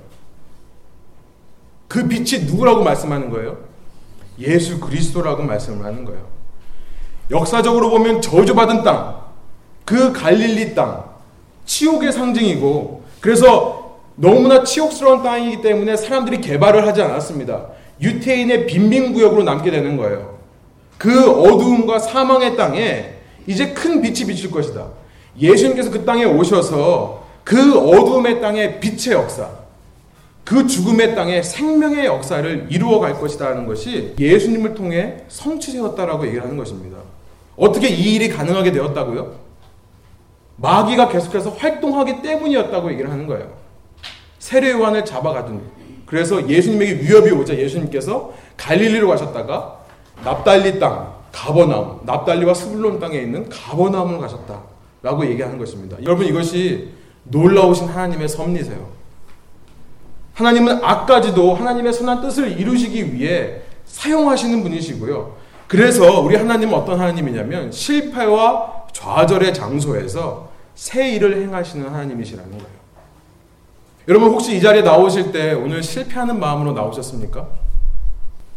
그 1.87 2.07
빛이 2.07 2.45
누구라고 2.45 2.83
말씀하는 2.83 3.29
거예요? 3.31 3.57
예수 4.37 4.79
그리스도라고 4.79 5.43
말씀을 5.43 5.83
하는 5.83 6.05
거예요. 6.05 6.27
역사적으로 7.31 7.89
보면 7.89 8.21
저주받은 8.21 8.83
땅, 8.83 9.28
그 9.89 10.13
갈릴리 10.13 10.75
땅, 10.75 11.03
치욕의 11.65 12.13
상징이고, 12.13 13.01
그래서 13.19 13.97
너무나 14.17 14.63
치욕스러운 14.63 15.23
땅이기 15.23 15.63
때문에 15.63 15.97
사람들이 15.97 16.41
개발을 16.41 16.85
하지 16.85 17.01
않았습니다. 17.01 17.69
유태인의 17.99 18.67
빈민구역으로 18.67 19.41
남게 19.41 19.71
되는 19.71 19.97
거예요. 19.97 20.37
그 20.99 21.31
어두움과 21.31 21.97
사망의 21.97 22.55
땅에 22.55 23.15
이제 23.47 23.73
큰 23.73 23.99
빛이 24.03 24.27
비칠 24.27 24.51
것이다. 24.51 24.89
예수님께서 25.41 25.89
그 25.89 26.05
땅에 26.05 26.23
오셔서 26.23 27.25
그 27.43 27.79
어둠의 27.79 28.41
땅에 28.41 28.79
빛의 28.79 29.15
역사, 29.15 29.49
그 30.45 30.67
죽음의 30.67 31.15
땅에 31.15 31.41
생명의 31.41 32.05
역사를 32.05 32.67
이루어 32.69 32.99
갈 32.99 33.19
것이다라는 33.19 33.65
것이 33.65 34.13
예수님을 34.19 34.75
통해 34.75 35.23
성취되었다라고 35.29 36.27
얘기를 36.27 36.43
하는 36.43 36.57
것입니다. 36.57 36.99
어떻게 37.57 37.89
이 37.89 38.13
일이 38.13 38.29
가능하게 38.29 38.71
되었다고요? 38.71 39.48
마귀가 40.61 41.09
계속해서 41.09 41.51
활동하기 41.51 42.21
때문이었다고 42.21 42.91
얘기를 42.91 43.11
하는 43.11 43.27
거예요. 43.27 43.53
세례 44.39 44.71
요한을 44.71 45.05
잡아가더니 45.05 45.61
그래서 46.05 46.47
예수님에게 46.49 47.01
위협이 47.01 47.31
오자 47.31 47.55
예수님께서 47.55 48.33
갈릴리로 48.57 49.07
가셨다가 49.07 49.79
납달리 50.23 50.79
땅 50.79 51.13
가버나움 51.31 52.01
납달리와 52.05 52.53
스불론 52.53 52.99
땅에 52.99 53.19
있는 53.19 53.47
가버나움을 53.47 54.19
가셨다 54.19 54.61
라고 55.01 55.25
얘기하는 55.25 55.57
것입니다. 55.57 55.97
여러분 56.03 56.25
이것이 56.25 56.89
놀라우신 57.23 57.87
하나님의 57.87 58.27
섭리세요. 58.27 58.87
하나님은 60.33 60.83
악까지도 60.83 61.53
하나님의 61.53 61.93
선한 61.93 62.21
뜻을 62.21 62.59
이루시기 62.59 63.13
위해 63.13 63.61
사용하시는 63.85 64.63
분이시고요. 64.63 65.37
그래서 65.67 66.21
우리 66.21 66.35
하나님은 66.35 66.73
어떤 66.73 66.99
하나님이냐면 66.99 67.71
실패와 67.71 68.78
좌절의 68.93 69.53
장소에서 69.53 70.49
새 70.75 71.11
일을 71.11 71.41
행하시는 71.41 71.85
하나님이시라는 71.87 72.51
거예요. 72.51 72.79
여러분 74.07 74.29
혹시 74.29 74.55
이 74.57 74.61
자리에 74.61 74.81
나오실 74.81 75.31
때 75.31 75.53
오늘 75.53 75.83
실패하는 75.83 76.39
마음으로 76.39 76.73
나오셨습니까? 76.73 77.47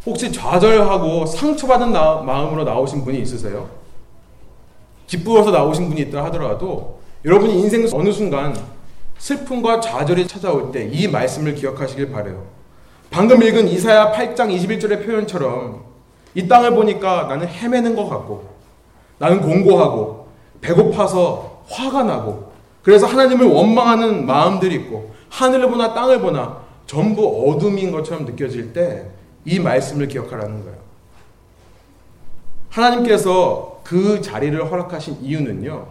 혹시 0.06 0.32
좌절하고 0.32 1.26
상처받은 1.26 1.92
나, 1.92 2.16
마음으로 2.22 2.64
나오신 2.64 3.04
분이 3.04 3.20
있으세요? 3.20 3.68
기쁘어서 5.06 5.50
나오신 5.50 5.88
분이 5.88 6.00
있다 6.02 6.24
하더라도 6.26 7.00
여러분이 7.24 7.60
인생 7.60 7.86
어느 7.92 8.10
순간 8.10 8.56
슬픔과 9.18 9.80
좌절이 9.80 10.26
찾아올 10.26 10.72
때 10.72 10.88
이 10.90 11.06
말씀을 11.06 11.54
기억하시길 11.54 12.10
바래요. 12.10 12.44
방금 13.10 13.42
읽은 13.42 13.68
이사야 13.68 14.12
8장 14.12 14.48
21절의 14.56 15.04
표현처럼 15.04 15.84
이 16.34 16.48
땅을 16.48 16.74
보니까 16.74 17.24
나는 17.24 17.46
헤매는 17.46 17.94
것 17.94 18.08
같고 18.08 18.48
나는 19.18 19.42
공고하고 19.42 20.21
배고파서 20.62 21.64
화가 21.68 22.04
나고 22.04 22.52
그래서 22.82 23.06
하나님을 23.06 23.46
원망하는 23.46 24.24
마음들이 24.24 24.76
있고 24.76 25.12
하늘을 25.28 25.70
보나 25.70 25.92
땅을 25.92 26.20
보나 26.20 26.62
전부 26.86 27.50
어둠인 27.50 27.92
것처럼 27.92 28.24
느껴질 28.24 28.72
때 28.72 29.12
이 29.44 29.58
말씀을 29.58 30.08
기억하라는 30.08 30.62
거예요. 30.62 30.78
하나님께서 32.70 33.80
그 33.84 34.20
자리를 34.20 34.70
허락하신 34.70 35.18
이유는요. 35.22 35.86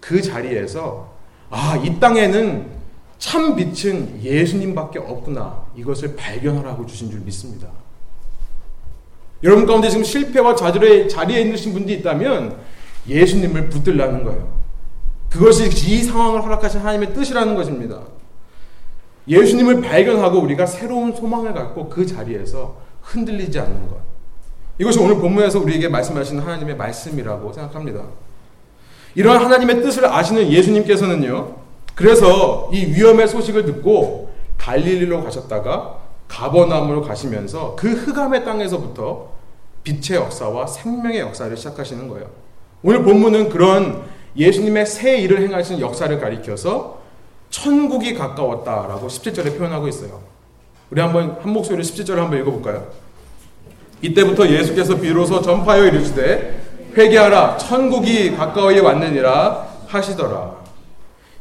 그 0.00 0.20
자리에서 0.20 1.10
아, 1.50 1.76
이 1.82 1.98
땅에는 1.98 2.80
참 3.18 3.54
빛은 3.54 4.22
예수님밖에 4.22 4.98
없구나. 4.98 5.64
이것을 5.76 6.16
발견하라고 6.16 6.86
주신 6.86 7.10
줄 7.10 7.20
믿습니다. 7.20 7.68
여러분 9.42 9.66
가운데 9.66 9.88
지금 9.88 10.04
실패와 10.04 10.54
좌절의 10.54 11.08
자리에 11.08 11.42
있으신 11.42 11.72
분들이 11.72 11.98
있다면 11.98 12.58
예수님을 13.08 13.68
붙들라는 13.68 14.24
거예요. 14.24 14.60
그것이 15.30 15.68
이 15.68 16.02
상황을 16.02 16.42
허락하신 16.42 16.80
하나님의 16.80 17.14
뜻이라는 17.14 17.54
것입니다. 17.54 18.00
예수님을 19.28 19.80
발견하고 19.80 20.38
우리가 20.40 20.66
새로운 20.66 21.14
소망을 21.14 21.54
갖고 21.54 21.88
그 21.88 22.04
자리에서 22.04 22.76
흔들리지 23.02 23.58
않는 23.60 23.88
것. 23.88 23.96
이것이 24.78 24.98
오늘 24.98 25.16
본문에서 25.16 25.60
우리에게 25.60 25.88
말씀하시는 25.88 26.42
하나님의 26.42 26.76
말씀이라고 26.76 27.52
생각합니다. 27.52 28.02
이런 29.14 29.42
하나님의 29.42 29.82
뜻을 29.82 30.06
아시는 30.06 30.50
예수님께서는요, 30.50 31.56
그래서 31.94 32.70
이 32.72 32.86
위험의 32.86 33.28
소식을 33.28 33.66
듣고 33.66 34.30
갈릴리로 34.58 35.22
가셨다가 35.22 35.98
가버나움으로 36.28 37.02
가시면서 37.02 37.76
그 37.76 37.90
흑암의 37.92 38.44
땅에서부터 38.44 39.30
빛의 39.82 40.20
역사와 40.20 40.66
생명의 40.66 41.20
역사를 41.20 41.54
시작하시는 41.56 42.08
거예요. 42.08 42.26
오늘 42.82 43.02
본문은 43.02 43.50
그런 43.50 44.02
예수님의 44.36 44.86
새 44.86 45.18
일을 45.18 45.42
행하신 45.42 45.80
역사를 45.80 46.18
가리켜서 46.18 47.00
천국이 47.50 48.14
가까웠다라고 48.14 49.06
17절에 49.06 49.58
표현하고 49.58 49.88
있어요. 49.88 50.20
우리 50.90 51.00
한번 51.00 51.36
한 51.42 51.52
목소리로 51.52 51.82
17절을 51.82 52.16
한번 52.16 52.40
읽어볼까요? 52.40 52.86
이때부터 54.02 54.48
예수께서 54.48 54.96
비로소 54.96 55.42
전파하여 55.42 55.86
이르시되 55.86 56.58
회개하라 56.96 57.58
천국이 57.58 58.34
가까이 58.34 58.80
왔느니라 58.80 59.68
하시더라. 59.86 60.60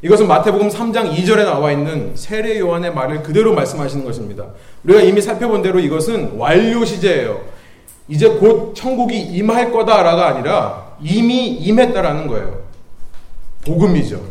이것은 0.01 0.27
마태복음 0.27 0.69
3장 0.69 1.13
2절에 1.13 1.45
나와 1.45 1.71
있는 1.71 2.15
세례 2.15 2.59
요한의 2.59 2.93
말을 2.93 3.23
그대로 3.23 3.53
말씀하시는 3.53 4.03
것입니다. 4.03 4.47
우리가 4.83 5.01
이미 5.01 5.21
살펴본 5.21 5.61
대로 5.61 5.79
이것은 5.79 6.37
완료 6.37 6.83
시제예요. 6.83 7.41
이제 8.07 8.27
곧 8.27 8.73
천국이 8.75 9.19
임할 9.19 9.71
거다라가 9.71 10.27
아니라 10.27 10.88
이미 11.01 11.47
임했다라는 11.47 12.27
거예요. 12.27 12.63
복음이죠. 13.65 14.21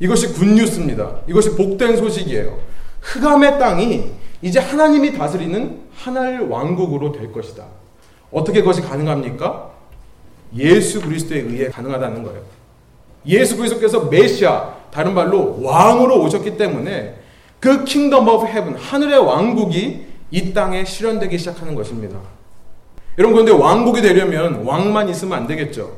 이것이 0.00 0.32
good 0.34 0.57
news입니다. 0.57 1.20
이것이 1.28 1.56
복된 1.56 1.96
소식이에요. 1.96 2.58
흑암의 3.00 3.58
땅이 3.58 4.10
이제 4.42 4.58
하나님이 4.58 5.16
다스리는 5.16 5.80
하나의 5.94 6.48
왕국으로 6.48 7.12
될 7.12 7.32
것이다. 7.32 7.64
어떻게 8.30 8.60
그것이 8.60 8.80
가능합니까? 8.82 9.70
예수 10.56 11.00
그리스도에 11.00 11.40
의해 11.40 11.68
가능하다는 11.68 12.22
거예요. 12.24 12.42
예수 13.26 13.56
그리스도께서 13.56 14.06
메시아, 14.06 14.74
다른 14.90 15.14
말로 15.14 15.62
왕으로 15.62 16.22
오셨기 16.22 16.56
때문에 16.56 17.16
그 17.60 17.84
kingdom 17.84 18.26
of 18.26 18.46
heaven, 18.46 18.74
하늘의 18.74 19.18
왕국이 19.20 20.06
이 20.30 20.52
땅에 20.52 20.84
실현되기 20.84 21.38
시작하는 21.38 21.74
것입니다. 21.74 22.18
여러분 23.18 23.44
그런데 23.44 23.52
왕국이 23.52 24.00
되려면 24.00 24.64
왕만 24.64 25.08
있으면 25.08 25.38
안 25.38 25.46
되겠죠. 25.46 25.96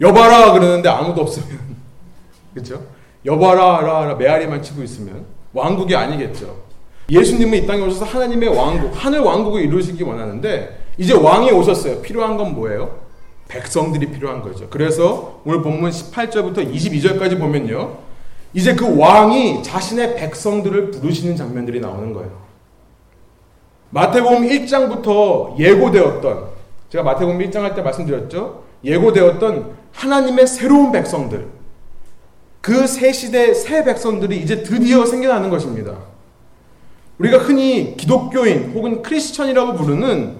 여봐라 0.00 0.52
그러는데 0.52 0.88
아무도 0.88 1.22
없으면 1.22 1.58
그렇죠? 2.54 2.82
여봐라 3.24 4.14
메아리만 4.14 4.62
치고 4.62 4.82
있으면 4.82 5.26
왕국이 5.52 5.94
아니겠죠. 5.94 6.64
예수님은 7.10 7.58
이 7.58 7.66
땅에 7.66 7.82
오셔서 7.82 8.04
하나님의 8.06 8.48
왕국, 8.56 8.92
하늘 8.94 9.20
왕국을 9.20 9.62
이루시기 9.62 10.02
원하는데 10.02 10.80
이제 10.96 11.12
왕이 11.12 11.50
오셨어요. 11.52 12.00
필요한 12.02 12.36
건 12.36 12.54
뭐예요? 12.54 12.98
백성들이 13.48 14.06
필요한 14.10 14.40
거죠. 14.40 14.68
그래서 14.70 15.40
오늘 15.44 15.62
본문 15.62 15.90
18절부터 15.90 16.72
22절까지 16.72 17.38
보면요. 17.38 17.98
이제 18.54 18.74
그 18.74 18.96
왕이 18.98 19.62
자신의 19.62 20.16
백성들을 20.16 20.92
부르시는 20.92 21.36
장면들이 21.36 21.80
나오는 21.80 22.12
거예요. 22.12 22.43
마태복음 23.94 24.42
1장부터 24.48 25.56
예고되었던 25.56 26.44
제가 26.90 27.04
마태복음 27.04 27.38
1장 27.38 27.60
할 27.60 27.74
때 27.76 27.82
말씀드렸죠. 27.82 28.64
예고되었던 28.84 29.70
하나님의 29.92 30.48
새로운 30.48 30.90
백성들. 30.90 31.46
그 32.60 32.86
새 32.88 33.12
시대 33.12 33.54
새 33.54 33.84
백성들이 33.84 34.38
이제 34.38 34.64
드디어 34.64 35.06
생겨나는 35.06 35.48
것입니다. 35.48 35.94
우리가 37.18 37.38
흔히 37.38 37.96
기독교인 37.96 38.72
혹은 38.74 39.00
크리스천이라고 39.02 39.74
부르는 39.74 40.38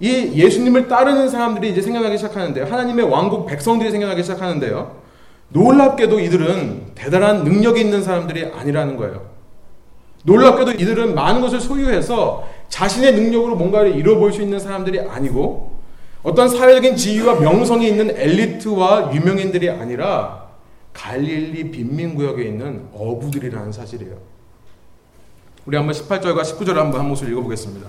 이 0.00 0.32
예수님을 0.34 0.88
따르는 0.88 1.28
사람들이 1.28 1.70
이제 1.70 1.80
생겨나기 1.80 2.16
시작하는데요. 2.18 2.64
하나님의 2.64 3.04
왕국 3.04 3.46
백성들이 3.46 3.92
생겨나기 3.92 4.22
시작하는데요. 4.22 4.96
놀랍게도 5.50 6.18
이들은 6.18 6.92
대단한 6.96 7.44
능력이 7.44 7.80
있는 7.80 8.02
사람들이 8.02 8.46
아니라는 8.46 8.96
거예요. 8.96 9.22
놀랍게도 10.24 10.72
이들은 10.72 11.14
많은 11.14 11.40
것을 11.40 11.60
소유해서 11.60 12.48
자신의 12.68 13.14
능력으로 13.14 13.56
뭔가를 13.56 13.96
이뤄볼 13.96 14.32
수 14.32 14.42
있는 14.42 14.58
사람들이 14.58 15.00
아니고 15.00 15.78
어떤 16.22 16.48
사회적인 16.48 16.96
지위와 16.96 17.40
명성이 17.40 17.88
있는 17.88 18.10
엘리트와 18.10 19.14
유명인들이 19.14 19.70
아니라 19.70 20.48
갈릴리 20.92 21.70
빈민구역에 21.70 22.42
있는 22.42 22.88
어부들이라는 22.92 23.72
사실이에요. 23.72 24.16
우리 25.64 25.76
한번 25.76 25.94
18절과 25.94 26.42
19절 26.42 26.74
한번 26.74 27.00
한 27.00 27.08
목소리 27.08 27.30
읽어보겠습니다. 27.30 27.88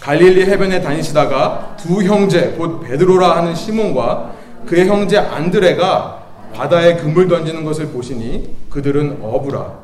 갈릴리 0.00 0.46
해변에 0.46 0.80
다니시다가 0.80 1.76
두 1.78 2.02
형제 2.02 2.54
곧 2.58 2.80
베드로라 2.80 3.36
하는 3.36 3.54
시몬과 3.54 4.34
그의 4.66 4.88
형제 4.88 5.16
안드레가 5.16 6.22
바다에 6.54 6.96
그물 6.96 7.28
던지는 7.28 7.64
것을 7.64 7.88
보시니 7.88 8.56
그들은 8.68 9.20
어부라 9.22 9.78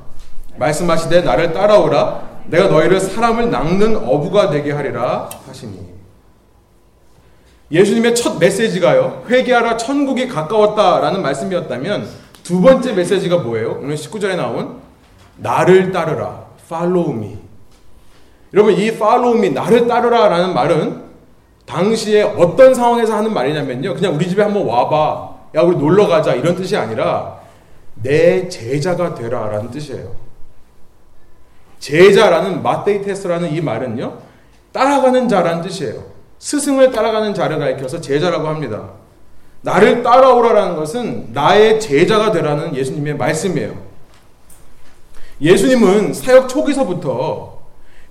말씀하시되 0.57 1.23
나를 1.23 1.53
따라오라 1.53 2.38
내가 2.49 2.69
너희를 2.69 3.01
사람을 3.01 3.51
낚는 3.51 3.97
어부가 3.97 4.51
되게 4.51 4.73
하리라 4.73 5.29
하시니 5.47 5.79
예수님의 7.71 8.15
첫 8.15 8.39
메시지가요 8.39 9.25
회개하라 9.29 9.77
천국이 9.77 10.29
가까웠다라는 10.29 11.23
말씀이었다면 11.23 12.09
두 12.43 12.61
번째 12.61 12.95
메시지가 12.95 13.39
뭐예요? 13.39 13.79
오늘 13.83 13.95
19절에 13.95 14.37
나온 14.37 14.81
나를 15.37 15.93
따르라 15.93 16.47
follow 16.65 17.13
me 17.13 17.39
여러분 18.55 18.75
이 18.75 18.87
follow 18.89 19.37
me 19.37 19.51
나를 19.51 19.87
따르라라는 19.87 20.55
말은 20.55 21.09
당시에 21.69 22.23
어떤 22.23 22.75
상황에서 22.75 23.15
하는 23.15 23.33
말이냐면요. 23.35 23.95
그냥 23.95 24.15
우리 24.15 24.27
집에 24.27 24.43
한번 24.43 24.67
와 24.67 24.89
봐. 24.89 25.35
야 25.55 25.63
우리 25.63 25.77
놀러 25.77 26.07
가자 26.07 26.35
이런 26.35 26.57
뜻이 26.57 26.77
아니라 26.77 27.39
내 27.95 28.49
제자가 28.49 29.15
되라라는 29.15 29.71
뜻이에요. 29.71 30.28
제자라는 31.79 32.63
마테이테스라는 32.63 33.53
이 33.53 33.61
말은요. 33.61 34.19
따라가는 34.73 35.29
자라는 35.29 35.63
뜻이에요. 35.63 36.05
스승을 36.39 36.91
따라가는 36.93 37.35
자를 37.35 37.59
가리켜서 37.59 38.01
제자라고 38.01 38.49
합니다. 38.49 38.91
나를 39.63 40.03
따라오라라는 40.03 40.77
것은 40.77 41.31
나의 41.33 41.81
제자가 41.81 42.31
되라는 42.33 42.77
예수님의 42.77 43.17
말씀이에요. 43.17 43.75
예수님은 45.41 46.15
사역 46.15 46.49
초기서부터 46.49 47.59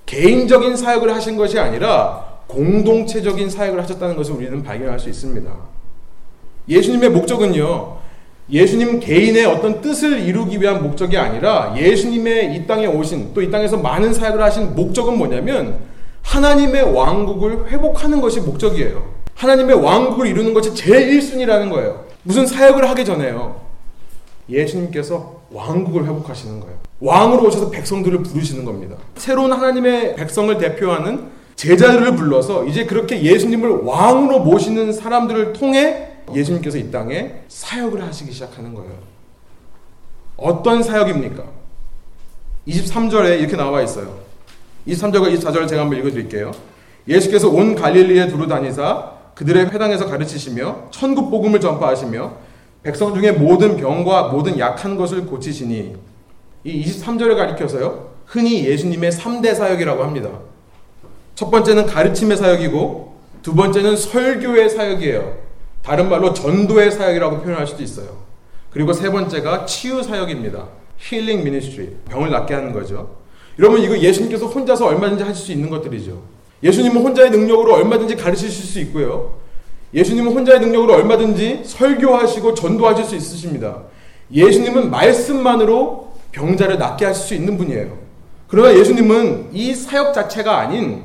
개인적인 0.05 0.75
사역을 0.75 1.13
하신 1.13 1.37
것이 1.37 1.59
아니라 1.59 2.25
공동체적인 2.47 3.49
사역을 3.49 3.81
하셨다는 3.83 4.15
것을 4.15 4.35
우리는 4.35 4.63
발견할 4.63 4.99
수 4.99 5.09
있습니다. 5.09 5.51
예수님의 6.69 7.09
목적은요, 7.09 7.97
예수님 8.49 8.99
개인의 8.99 9.45
어떤 9.45 9.81
뜻을 9.81 10.21
이루기 10.21 10.61
위한 10.61 10.81
목적이 10.81 11.17
아니라 11.17 11.73
예수님의 11.77 12.55
이 12.55 12.65
땅에 12.65 12.85
오신 12.85 13.33
또 13.33 13.41
이 13.41 13.51
땅에서 13.51 13.77
많은 13.77 14.13
사역을 14.13 14.41
하신 14.41 14.75
목적은 14.75 15.17
뭐냐면 15.17 15.79
하나님의 16.21 16.93
왕국을 16.93 17.69
회복하는 17.69 18.21
것이 18.21 18.39
목적이에요. 18.41 19.17
하나님의 19.35 19.75
왕국을 19.75 20.27
이루는 20.27 20.53
것이 20.53 20.73
제일 20.73 21.19
1순위라는 21.19 21.69
거예요. 21.69 22.05
무슨 22.23 22.45
사역을 22.45 22.89
하기 22.89 23.05
전에요. 23.05 23.61
예수님께서 24.49 25.41
왕국을 25.51 26.03
회복하시는 26.05 26.59
거예요. 26.59 26.77
왕으로 26.99 27.47
오셔서 27.47 27.69
백성들을 27.69 28.23
부르시는 28.23 28.65
겁니다. 28.65 28.95
새로운 29.15 29.51
하나님의 29.51 30.15
백성을 30.15 30.57
대표하는 30.57 31.25
제자들을 31.55 32.15
불러서 32.15 32.65
이제 32.65 32.85
그렇게 32.85 33.21
예수님을 33.21 33.69
왕으로 33.83 34.39
모시는 34.39 34.93
사람들을 34.93 35.53
통해 35.53 36.06
예수님께서 36.33 36.77
이 36.77 36.91
땅에 36.91 37.43
사역을 37.47 38.01
하시기 38.03 38.31
시작하는 38.31 38.73
거예요. 38.73 38.93
어떤 40.35 40.83
사역입니까? 40.83 41.43
23절에 42.67 43.39
이렇게 43.39 43.55
나와 43.55 43.81
있어요. 43.81 44.19
23절과 44.87 45.33
24절을 45.33 45.67
제가 45.67 45.81
한번 45.81 45.99
읽어드릴게요. 45.99 46.51
예수께서 47.07 47.49
온 47.49 47.75
갈릴리에 47.75 48.27
두루 48.27 48.47
다니사 48.47 49.11
그들의 49.35 49.67
회당에서 49.67 50.07
가르치시며 50.07 50.87
천국 50.91 51.29
복음을 51.29 51.59
전파하시며 51.59 52.33
백성 52.83 53.13
중에 53.13 53.31
모든 53.31 53.77
병과 53.77 54.29
모든 54.29 54.59
약한 54.59 54.97
것을 54.97 55.25
고치시니 55.25 55.95
이 56.63 56.83
23절을 56.83 57.35
가리켜서요. 57.35 58.07
흔히 58.25 58.65
예수님의 58.65 59.11
3대 59.11 59.55
사역이라고 59.55 60.03
합니다. 60.03 60.29
첫 61.35 61.49
번째는 61.49 61.85
가르침의 61.85 62.35
사역이고 62.37 63.15
두 63.41 63.55
번째는 63.55 63.95
설교의 63.95 64.69
사역이에요. 64.69 65.46
다른 65.87 66.09
말로 66.09 66.33
전도의 66.33 66.91
사역이라고 66.91 67.43
표현할 67.43 67.65
수도 67.65 67.81
있어요. 67.81 68.09
그리고 68.71 68.91
세 68.91 69.09
번째가 69.09 69.65
치유 69.65 70.03
사역입니다. 70.03 70.67
힐링 70.97 71.45
미니스트리. 71.45 71.95
병을 72.09 72.29
낫게 72.29 72.53
하는 72.53 72.73
거죠. 72.73 73.15
여러분 73.57 73.79
이거 73.79 73.97
예수님께서 73.97 74.47
혼자서 74.47 74.85
얼마든지 74.85 75.23
하실 75.23 75.45
수 75.45 75.51
있는 75.53 75.69
것들이죠. 75.69 76.21
예수님은 76.61 77.01
혼자의 77.01 77.29
능력으로 77.31 77.75
얼마든지 77.75 78.17
가르치실 78.17 78.51
수 78.51 78.79
있고요. 78.81 79.35
예수님은 79.93 80.33
혼자의 80.33 80.59
능력으로 80.59 80.93
얼마든지 80.93 81.61
설교하시고 81.63 82.53
전도하실 82.53 83.05
수 83.05 83.15
있으십니다. 83.15 83.83
예수님은 84.33 84.91
말씀만으로 84.91 86.11
병자를 86.33 86.79
낫게 86.79 87.05
하실 87.05 87.27
수 87.27 87.33
있는 87.33 87.57
분이에요. 87.57 87.97
그러나 88.49 88.77
예수님은 88.77 89.51
이 89.53 89.73
사역 89.73 90.13
자체가 90.13 90.57
아닌 90.57 91.03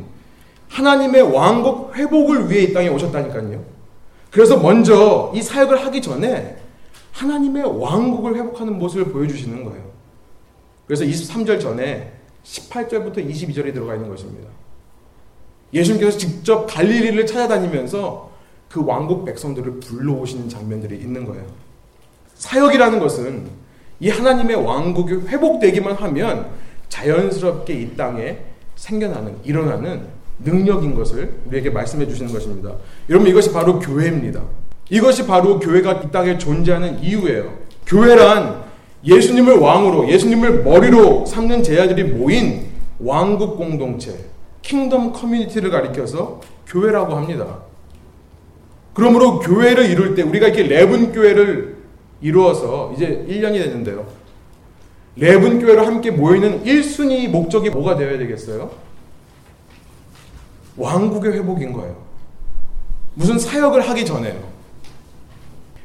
하나님의 0.69 1.23
왕국 1.23 1.97
회복을 1.97 2.51
위해 2.51 2.63
이 2.65 2.73
땅에 2.73 2.89
오셨다니까요. 2.89 3.72
그래서 4.33 4.59
먼저 4.59 5.31
이 5.35 5.43
사역을 5.43 5.85
하기 5.85 6.01
전에 6.01 6.57
하나님의 7.13 7.79
왕국을 7.79 8.35
회복하는 8.35 8.79
모습을 8.79 9.13
보여주시는 9.13 9.63
거예요. 9.65 9.93
그래서 10.87 11.05
23절 11.05 11.61
전에 11.61 12.13
18절부터 12.43 13.19
22절이 13.19 13.75
들어가 13.75 13.95
있는 13.95 14.09
것입니다. 14.09 14.49
예수님께서 15.75 16.17
직접 16.17 16.67
갈릴리를 16.67 17.27
찾아다니면서 17.27 18.33
그 18.71 18.83
왕국 18.85 19.27
백성들을 19.27 19.81
불러오시는 19.81 20.49
장면들이 20.49 20.97
있는 20.97 21.27
거예요. 21.27 21.45
사역이라는 22.35 22.99
것은 22.99 23.47
이 24.01 24.09
하나님의 24.09 24.57
왕국이 24.57 25.13
회복되기만 25.29 25.95
하면 25.95 26.51
자연스럽게 26.89 27.75
이 27.75 27.97
땅에 27.97 28.39
생겨나는 28.77 29.37
일어나는 29.45 30.09
능력인 30.45 30.95
것을 30.95 31.35
우리에게 31.47 31.71
말씀해 31.71 32.07
주시는 32.09 32.33
것입니다. 32.33 32.73
여러분 33.09 33.29
이것이 33.29 33.53
바로 33.53 33.79
교회입니다. 33.79 34.43
이것이 34.91 35.27
바로 35.27 35.59
교회가 35.59 36.03
이 36.05 36.11
땅에 36.11 36.39
존재하는 36.39 37.03
이유예요. 37.03 37.53
교회란 37.87 38.63
예수님을 39.05 39.57
왕으로 39.57 40.09
예수님을 40.09 40.63
머리로 40.63 41.27
삼는 41.27 41.63
제자들이 41.63 42.05
모인 42.05 42.67
왕국 43.01 43.57
공동체 43.57 44.17
kingdom 44.63 45.13
community를 45.13 45.71
가리켜서 45.71 46.41
교회라고 46.67 47.15
합니다. 47.15 47.59
그러므로 48.95 49.41
교회를 49.41 49.87
이룰 49.87 50.15
때 50.15 50.23
우리가 50.23 50.49
이렇게 50.49 50.63
레븐 50.65 51.13
교회를 51.13 51.77
이루어서 52.21 52.93
이제 52.95 53.25
1년이 53.29 53.55
됐는데요. 53.55 54.07
레븐 55.17 55.59
교회로 55.61 55.85
함께 55.85 56.11
모이는 56.11 56.65
1순위 56.65 57.29
목적이 57.29 57.71
뭐가 57.71 57.97
되어야 57.97 58.19
되겠어요? 58.19 58.71
왕국의 60.77 61.33
회복인 61.33 61.73
거예요. 61.73 61.97
무슨 63.15 63.39
사역을 63.39 63.89
하기 63.89 64.05
전에요. 64.07 64.41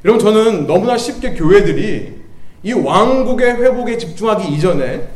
여러분 0.04 0.24
저는 0.24 0.66
너무나 0.66 0.96
쉽게 0.96 1.34
교회들이 1.34 2.18
이 2.62 2.72
왕국의 2.72 3.56
회복에 3.56 3.98
집중하기 3.98 4.52
이전에 4.54 5.08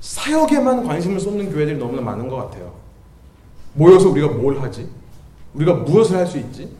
사역에만 0.00 0.86
관심을 0.86 1.20
쏟는 1.20 1.52
교회들이 1.52 1.78
너무나 1.78 2.00
많은 2.02 2.28
것 2.28 2.36
같아요. 2.36 2.72
모여서 3.74 4.08
우리가 4.08 4.28
뭘 4.28 4.60
하지? 4.60 4.88
우리가 5.54 5.74
무엇을 5.74 6.16
할 6.16 6.26
수 6.26 6.38
있지? 6.38 6.70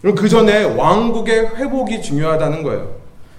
그럼 0.00 0.14
그 0.14 0.28
전에 0.28 0.64
왕국의 0.64 1.56
회복이 1.56 2.00
중요하다는 2.00 2.62
거예요. 2.62 2.94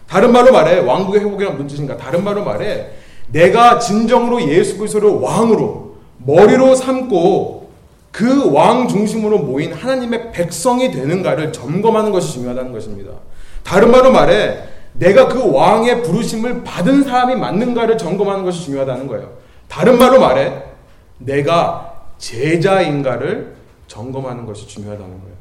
다른 0.07 0.31
말로 0.31 0.51
말해 0.51 0.79
왕국의 0.79 1.21
회복이란 1.21 1.53
무슨 1.53 1.67
뜻인가? 1.67 1.97
다른 1.97 2.23
말로 2.23 2.43
말해 2.43 2.91
내가 3.31 3.79
진정으로 3.79 4.47
예수 4.47 4.77
그리스도를 4.77 5.09
왕으로 5.09 5.95
머리로 6.17 6.75
삼고 6.75 7.60
그 8.11 8.51
왕 8.51 8.87
중심으로 8.87 9.39
모인 9.39 9.73
하나님의 9.73 10.31
백성이 10.31 10.91
되는가를 10.91 11.53
점검하는 11.53 12.11
것이 12.11 12.33
중요하다는 12.33 12.71
것입니다. 12.71 13.11
다른 13.63 13.91
말로 13.91 14.11
말해 14.11 14.63
내가 14.93 15.27
그 15.27 15.51
왕의 15.51 16.03
부르심을 16.03 16.63
받은 16.63 17.03
사람이 17.03 17.35
맞는가를 17.35 17.97
점검하는 17.97 18.43
것이 18.43 18.65
중요하다는 18.65 19.07
거예요. 19.07 19.37
다른 19.69 19.97
말로 19.97 20.19
말해 20.19 20.63
내가 21.17 22.09
제자인가를 22.17 23.55
점검하는 23.87 24.45
것이 24.45 24.67
중요하다는 24.67 25.21
거예요. 25.21 25.35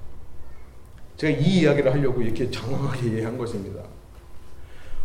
제가 1.16 1.38
이 1.38 1.61
이야기를 1.61 1.92
하려고 1.92 2.22
이렇게 2.22 2.50
장황하게 2.50 3.09
이해한 3.09 3.37
것입니다. 3.37 3.83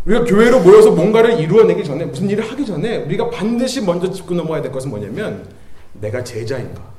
우리가 0.05 0.23
교회로 0.25 0.59
모여서 0.61 0.91
뭔가를 0.91 1.39
이루어내기 1.39 1.83
전에 1.83 2.05
무슨 2.05 2.29
일을 2.29 2.49
하기 2.51 2.63
전에 2.65 2.97
우리가 2.97 3.31
반드시 3.31 3.81
먼저 3.81 4.11
짚고 4.11 4.35
넘어야 4.35 4.61
될 4.61 4.71
것은 4.71 4.91
뭐냐면 4.91 5.47
내가 5.93 6.23
제자인가. 6.23 6.94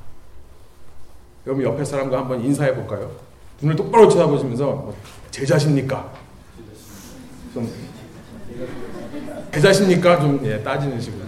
여러분 1.47 1.65
옆에 1.65 1.85
사람과 1.85 2.19
한번 2.19 2.45
인사해 2.45 2.75
볼까요? 2.75 3.11
눈을 3.61 3.77
똑바로 3.77 4.09
쳐다보시면서 4.09 4.65
뭐 4.65 4.97
제자십니까? 5.31 6.13
좀 7.55 7.71
제자십니까? 9.53 10.21
좀 10.21 10.41
예, 10.45 10.61
따지는 10.63 11.01
식으로. 11.01 11.25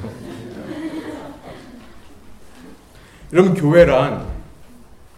여러분 3.33 3.55
교회란 3.55 4.27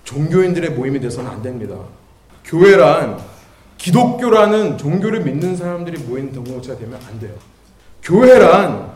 종교인들의 0.04 0.70
모임이 0.72 1.00
돼서는 1.00 1.30
안 1.30 1.40
됩니다. 1.40 1.76
교회란 2.44 3.18
기독교라는 3.78 4.76
종교를 4.76 5.22
믿는 5.22 5.56
사람들이 5.56 6.02
모인 6.02 6.30
공동체가 6.34 6.78
되면 6.78 7.00
안 7.08 7.18
돼요. 7.18 7.32
교회란 8.02 8.90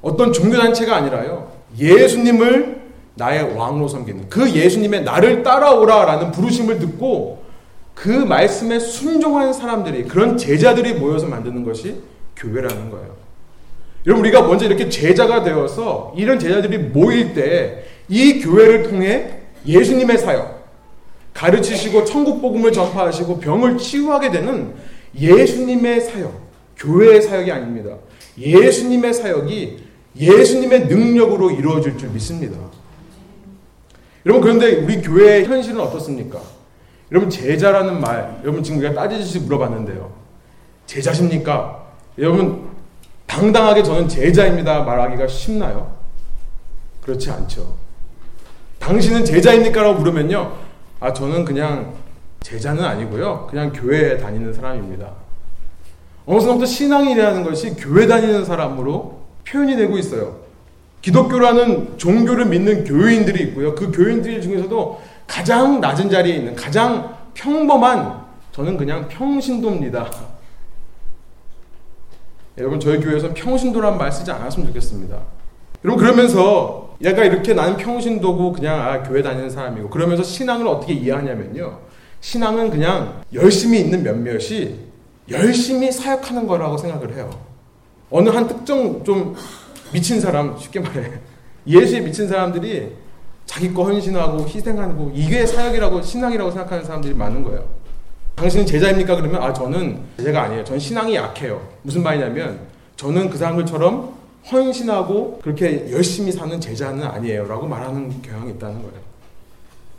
어떤 0.00 0.32
종교단체가 0.32 0.94
아니라요. 0.96 1.50
예수님을 1.76 2.83
나의 3.16 3.56
왕으로 3.56 3.88
섬기는 3.88 4.28
그 4.28 4.50
예수님의 4.50 5.04
나를 5.04 5.42
따라오라라는 5.42 6.32
부르심을 6.32 6.78
듣고 6.78 7.44
그 7.94 8.08
말씀에 8.08 8.78
순종한 8.80 9.52
사람들이 9.52 10.04
그런 10.04 10.36
제자들이 10.36 10.94
모여서 10.94 11.26
만드는 11.26 11.64
것이 11.64 12.00
교회라는 12.36 12.90
거예요. 12.90 13.14
여러분 14.06 14.24
우리가 14.24 14.42
먼저 14.42 14.66
이렇게 14.66 14.88
제자가 14.88 15.44
되어서 15.44 16.12
이런 16.16 16.38
제자들이 16.38 16.78
모일 16.78 17.34
때 17.34 17.84
이 18.08 18.40
교회를 18.40 18.84
통해 18.84 19.38
예수님의 19.66 20.18
사역 20.18 20.64
가르치시고 21.32 22.04
천국 22.04 22.40
복음을 22.40 22.70
전파하시고 22.72 23.40
병을 23.40 23.78
치유하게 23.78 24.30
되는 24.30 24.74
예수님의 25.18 26.00
사역, 26.00 26.32
교회의 26.76 27.22
사역이 27.22 27.50
아닙니다. 27.50 27.96
예수님의 28.38 29.14
사역이 29.14 29.78
예수님의 30.16 30.86
능력으로 30.86 31.50
이루어질 31.50 31.98
줄 31.98 32.10
믿습니다. 32.10 32.56
여러분 34.26 34.42
그런데 34.42 34.76
우리 34.76 35.02
교회의 35.02 35.44
현실은 35.44 35.80
어떻습니까? 35.80 36.40
여러분 37.12 37.28
제자라는 37.28 38.00
말, 38.00 38.40
여러분 38.42 38.62
지금 38.62 38.78
우리가 38.78 38.94
따지듯이 38.94 39.40
물어봤는데요. 39.40 40.10
제자십니까? 40.86 41.84
여러분 42.18 42.68
당당하게 43.26 43.82
저는 43.82 44.08
제자입니다 44.08 44.82
말하기가 44.82 45.26
쉽나요? 45.26 45.94
그렇지 47.02 47.30
않죠. 47.30 47.74
당신은 48.78 49.24
제자입니까? 49.24 49.82
라고 49.82 49.98
물으면요. 49.98 50.52
아, 51.00 51.12
저는 51.12 51.44
그냥 51.44 51.94
제자는 52.40 52.84
아니고요. 52.84 53.46
그냥 53.48 53.72
교회에 53.72 54.18
다니는 54.18 54.52
사람입니다. 54.52 55.10
어느 56.26 56.40
순간부터 56.40 56.66
신앙이라는 56.66 57.44
것이 57.44 57.74
교회 57.76 58.06
다니는 58.06 58.44
사람으로 58.44 59.20
표현이 59.46 59.76
되고 59.76 59.98
있어요. 59.98 60.43
기독교라는 61.04 61.98
종교를 61.98 62.46
믿는 62.46 62.84
교인들이 62.84 63.48
있고요. 63.48 63.74
그 63.74 63.92
교인들 63.92 64.40
중에서도 64.40 65.02
가장 65.26 65.78
낮은 65.78 66.08
자리에 66.08 66.36
있는 66.36 66.56
가장 66.56 67.14
평범한 67.34 68.24
저는 68.52 68.78
그냥 68.78 69.06
평신도입니다. 69.08 70.10
여러분 72.56 72.80
저희 72.80 73.00
교회에서 73.00 73.34
평신도란 73.34 73.98
말 73.98 74.10
쓰지 74.10 74.30
않았으면 74.30 74.68
좋겠습니다. 74.68 75.18
여러분 75.84 76.02
그러면서 76.02 76.96
얘가 77.02 77.22
이렇게 77.22 77.52
나는 77.52 77.76
평신도고 77.76 78.54
그냥 78.54 78.80
아, 78.80 79.02
교회 79.02 79.20
다니는 79.20 79.50
사람이고 79.50 79.90
그러면서 79.90 80.22
신앙을 80.22 80.66
어떻게 80.66 80.94
이해하냐면요. 80.94 81.80
신앙은 82.22 82.70
그냥 82.70 83.20
열심히 83.34 83.80
있는 83.80 84.02
몇몇이 84.02 84.74
열심히 85.30 85.92
사역하는 85.92 86.46
거라고 86.46 86.78
생각을 86.78 87.14
해요. 87.14 87.28
어느 88.10 88.30
한 88.30 88.48
특정 88.48 89.04
좀 89.04 89.36
미친 89.94 90.20
사람 90.20 90.58
쉽게 90.58 90.80
말해 90.80 91.12
예수에 91.68 92.00
미친 92.00 92.26
사람들이 92.26 92.90
자기 93.46 93.72
거 93.72 93.84
헌신하고 93.84 94.44
희생하고 94.44 95.12
이게 95.14 95.46
사역이라고 95.46 96.02
신앙이라고 96.02 96.50
생각하는 96.50 96.84
사람들이 96.84 97.14
많은 97.14 97.44
거예요. 97.44 97.64
당신은 98.34 98.66
제자입니까? 98.66 99.14
그러면 99.14 99.40
아 99.40 99.52
저는 99.52 100.00
제자가 100.16 100.42
아니에요. 100.42 100.64
저는 100.64 100.80
신앙이 100.80 101.14
약해요. 101.14 101.62
무슨 101.82 102.02
말이냐면 102.02 102.58
저는 102.96 103.30
그 103.30 103.38
사람들처럼 103.38 104.12
헌신하고 104.50 105.38
그렇게 105.40 105.88
열심히 105.92 106.32
사는 106.32 106.60
제자는 106.60 107.04
아니에요. 107.04 107.46
라고 107.46 107.68
말하는 107.68 108.20
경향이 108.20 108.50
있다는 108.52 108.76
거예요. 108.78 108.98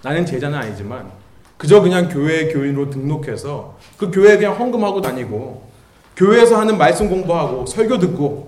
나는 0.04 0.26
제자는 0.26 0.58
아니지만 0.58 1.10
그저 1.56 1.82
그냥 1.82 2.10
교회 2.10 2.52
교인으로 2.52 2.90
등록해서 2.90 3.78
그 3.96 4.12
교회에 4.12 4.36
그냥 4.36 4.60
헌금하고 4.60 5.00
다니고 5.00 5.64
교회에서 6.18 6.58
하는 6.60 6.78
말씀 6.78 7.10
공부하고 7.10 7.66
설교 7.66 8.00
듣고 8.00 8.45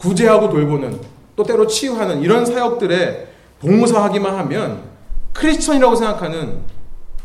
구제하고 0.00 0.48
돌보는 0.48 0.98
또 1.36 1.42
때로 1.44 1.66
치유하는 1.66 2.22
이런 2.22 2.44
사역들에 2.44 3.28
봉사하기만 3.60 4.34
하면 4.36 4.82
크리스천이라고 5.32 5.94
생각하는 5.94 6.58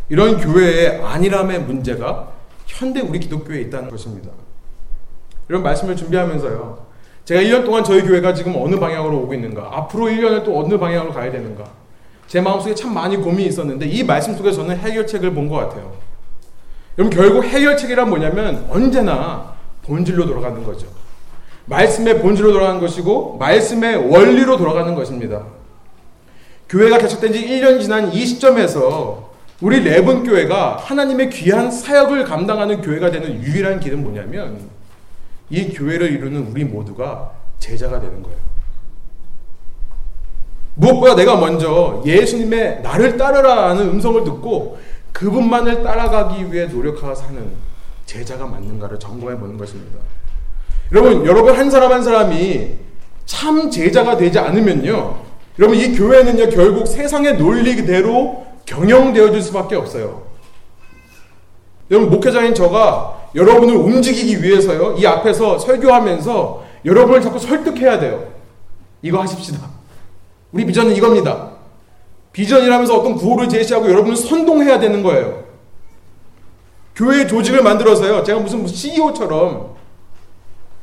이런 0.10 0.38
교회의 0.38 1.02
안일함의 1.04 1.62
문제가 1.62 2.32
현대 2.68 3.00
우리 3.00 3.20
기독교에 3.20 3.62
있다는 3.62 3.90
것입니다. 3.90 4.30
이런 5.50 5.64
말씀을 5.64 5.96
준비하면서요. 5.96 6.86
제가 7.24 7.42
1년 7.42 7.66
동안 7.66 7.84
저희 7.84 8.02
교회가 8.04 8.34
지금 8.34 8.56
어느 8.58 8.76
방향으로 8.76 9.18
오고 9.20 9.34
있는가, 9.34 9.70
앞으로 9.72 10.06
1년을 10.08 10.44
또 10.44 10.60
어느 10.60 10.78
방향으로 10.78 11.12
가야 11.12 11.32
되는가, 11.32 11.64
제 12.28 12.42
마음속에 12.42 12.76
참 12.76 12.94
많이 12.94 13.18
고민이 13.18 13.50
있었는데 13.50 13.88
이 13.88 14.04
말씀 14.04 14.36
속에 14.36 14.52
저는 14.52 14.78
해결책을 14.78 15.34
본 15.34 15.48
것 15.50 15.56
같아요. 15.56 15.94
여러분 16.98 17.16
결국 17.18 17.44
해결책이란 17.44 18.10
뭐냐면 18.10 18.66
언제나 18.70 19.54
본질로 19.84 20.26
돌아가는 20.26 20.64
거죠. 20.64 20.88
말씀의 21.66 22.22
본질로 22.22 22.52
돌아가는 22.54 22.80
것이고 22.80 23.38
말씀의 23.38 24.10
원리로 24.12 24.58
돌아가는 24.58 24.94
것입니다. 24.96 25.44
교회가 26.70 26.98
개척된 26.98 27.34
지 27.34 27.46
1년 27.46 27.82
지난 27.82 28.12
이 28.14 28.26
시점에서 28.26 29.34
우리 29.62 29.80
레븐 29.82 30.24
교회가 30.24 30.78
하나님의 30.78 31.30
귀한 31.30 31.72
사역을 31.72 32.26
감당하는 32.26 32.82
교회가 32.82 33.12
되는 33.12 33.42
유일한 33.42 33.80
길은 33.80 34.04
뭐냐면 34.04 34.60
이 35.50 35.70
교회를 35.74 36.12
이루는 36.12 36.48
우리 36.52 36.64
모두가 36.66 37.32
제자가 37.60 38.00
되는 38.00 38.22
거예요. 38.22 38.38
무엇보다 40.76 41.16
내가 41.16 41.38
먼저 41.38 42.04
예수님의 42.06 42.82
나를 42.82 43.18
따르라는 43.18 43.88
음성을 43.90 44.24
듣고 44.26 44.78
그분만을 45.14 45.84
따라가기 45.84 46.52
위해 46.52 46.66
노력하고 46.66 47.16
사는 47.16 47.50
제자가 48.06 48.46
맞는가를 48.46 49.00
점검해 49.00 49.38
보는 49.38 49.58
것입니다. 49.58 49.98
여러분, 50.92 51.26
여러분 51.26 51.56
한 51.56 51.70
사람 51.70 51.92
한 51.92 52.04
사람이 52.04 52.72
참 53.26 53.70
제자가 53.70 54.18
되지 54.18 54.40
않으면요. 54.40 55.26
여러분 55.58 55.78
이 55.78 55.96
교회는요 55.96 56.50
결국 56.50 56.86
세상의 56.86 57.38
논리대로 57.38 58.46
경영되어질 58.66 59.42
수밖에 59.42 59.76
없어요. 59.76 60.24
여러분 61.92 62.10
목회자인 62.10 62.54
저가 62.54 63.30
여러분을 63.36 63.76
움직이기 63.76 64.44
위해서요. 64.44 64.96
이 64.98 65.06
앞에서 65.06 65.60
설교하면서 65.60 66.64
여러분을 66.86 67.22
자꾸 67.22 67.40
설득해야 67.40 68.00
돼요. 68.00 68.28
이거 69.02 69.22
하십시다. 69.22 69.60
우리 70.52 70.66
비전은 70.66 70.96
이겁니다. 70.96 71.52
비전이라면서 72.32 72.98
어떤 72.98 73.16
구호를 73.16 73.48
제시하고 73.50 73.90
여러분을 73.90 74.16
선동해야 74.16 74.80
되는 74.80 75.04
거예요. 75.04 75.46
교회 76.96 77.28
조직을 77.28 77.62
만들어서요. 77.62 78.24
제가 78.24 78.40
무슨 78.40 78.66
CEO처럼 78.66 79.75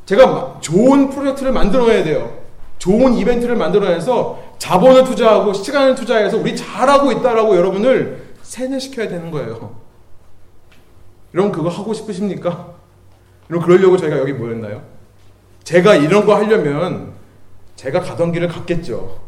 제가 0.05 0.57
좋은 0.61 1.09
프로젝트를 1.09 1.51
만들어야 1.51 2.03
돼요. 2.03 2.37
좋은 2.77 3.13
이벤트를 3.13 3.55
만들어내서 3.55 4.43
자본을 4.57 5.05
투자하고 5.05 5.53
시간을 5.53 5.95
투자해서 5.95 6.37
우리 6.37 6.55
잘하고 6.55 7.11
있다라고 7.11 7.55
여러분을 7.55 8.33
세뇌시켜야 8.41 9.07
되는 9.07 9.31
거예요. 9.31 9.75
여러분 11.33 11.51
그거 11.51 11.69
하고 11.69 11.93
싶으십니까? 11.93 12.73
여러분 13.49 13.67
그러려고 13.67 13.97
저희가 13.97 14.19
여기 14.19 14.33
모였나요? 14.33 14.83
제가 15.63 15.95
이런 15.95 16.25
거 16.25 16.35
하려면 16.35 17.13
제가 17.75 18.01
가던 18.01 18.31
길을 18.33 18.49
갔겠죠. 18.49 19.19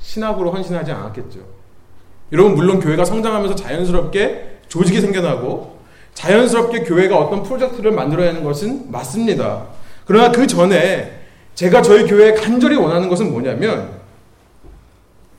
신학으로 0.00 0.50
헌신하지 0.50 0.92
않았겠죠. 0.92 1.40
여러분 2.32 2.54
물론 2.54 2.80
교회가 2.80 3.04
성장하면서 3.04 3.54
자연스럽게 3.54 4.60
조직이 4.68 5.00
생겨나고 5.00 5.78
자연스럽게 6.14 6.84
교회가 6.84 7.18
어떤 7.18 7.42
프로젝트를 7.42 7.92
만들어내는 7.92 8.44
것은 8.44 8.90
맞습니다. 8.90 9.66
그러나 10.06 10.30
그 10.30 10.46
전에 10.46 11.20
제가 11.54 11.82
저희 11.82 12.06
교회에 12.06 12.34
간절히 12.34 12.76
원하는 12.76 13.08
것은 13.08 13.30
뭐냐면 13.30 14.00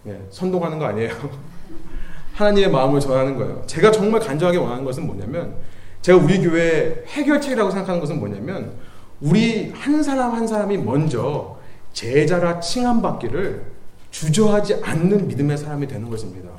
예, 0.08 0.20
선동하는 0.30 0.80
거 0.80 0.86
아니에요. 0.86 1.12
하나님의 2.34 2.70
마음을 2.70 3.00
전하는 3.00 3.38
거예요. 3.38 3.64
제가 3.66 3.92
정말 3.92 4.22
간절하게 4.22 4.58
원하는 4.58 4.84
것은 4.84 5.06
뭐냐면 5.06 5.56
제가 6.02 6.18
우리 6.18 6.40
교회 6.40 7.04
해결책이라고 7.08 7.72
생각하는 7.72 8.00
것은 8.00 8.20
뭐냐면 8.20 8.74
우리 9.22 9.72
한 9.72 10.04
사람 10.04 10.34
한 10.34 10.46
사람이 10.46 10.78
먼저 10.78 11.58
제자라 11.94 12.60
칭함받기를 12.60 13.64
주저하지 14.12 14.82
않는 14.84 15.28
믿음의 15.28 15.58
사람이 15.58 15.88
되는 15.88 16.10
것입니다. 16.10 16.50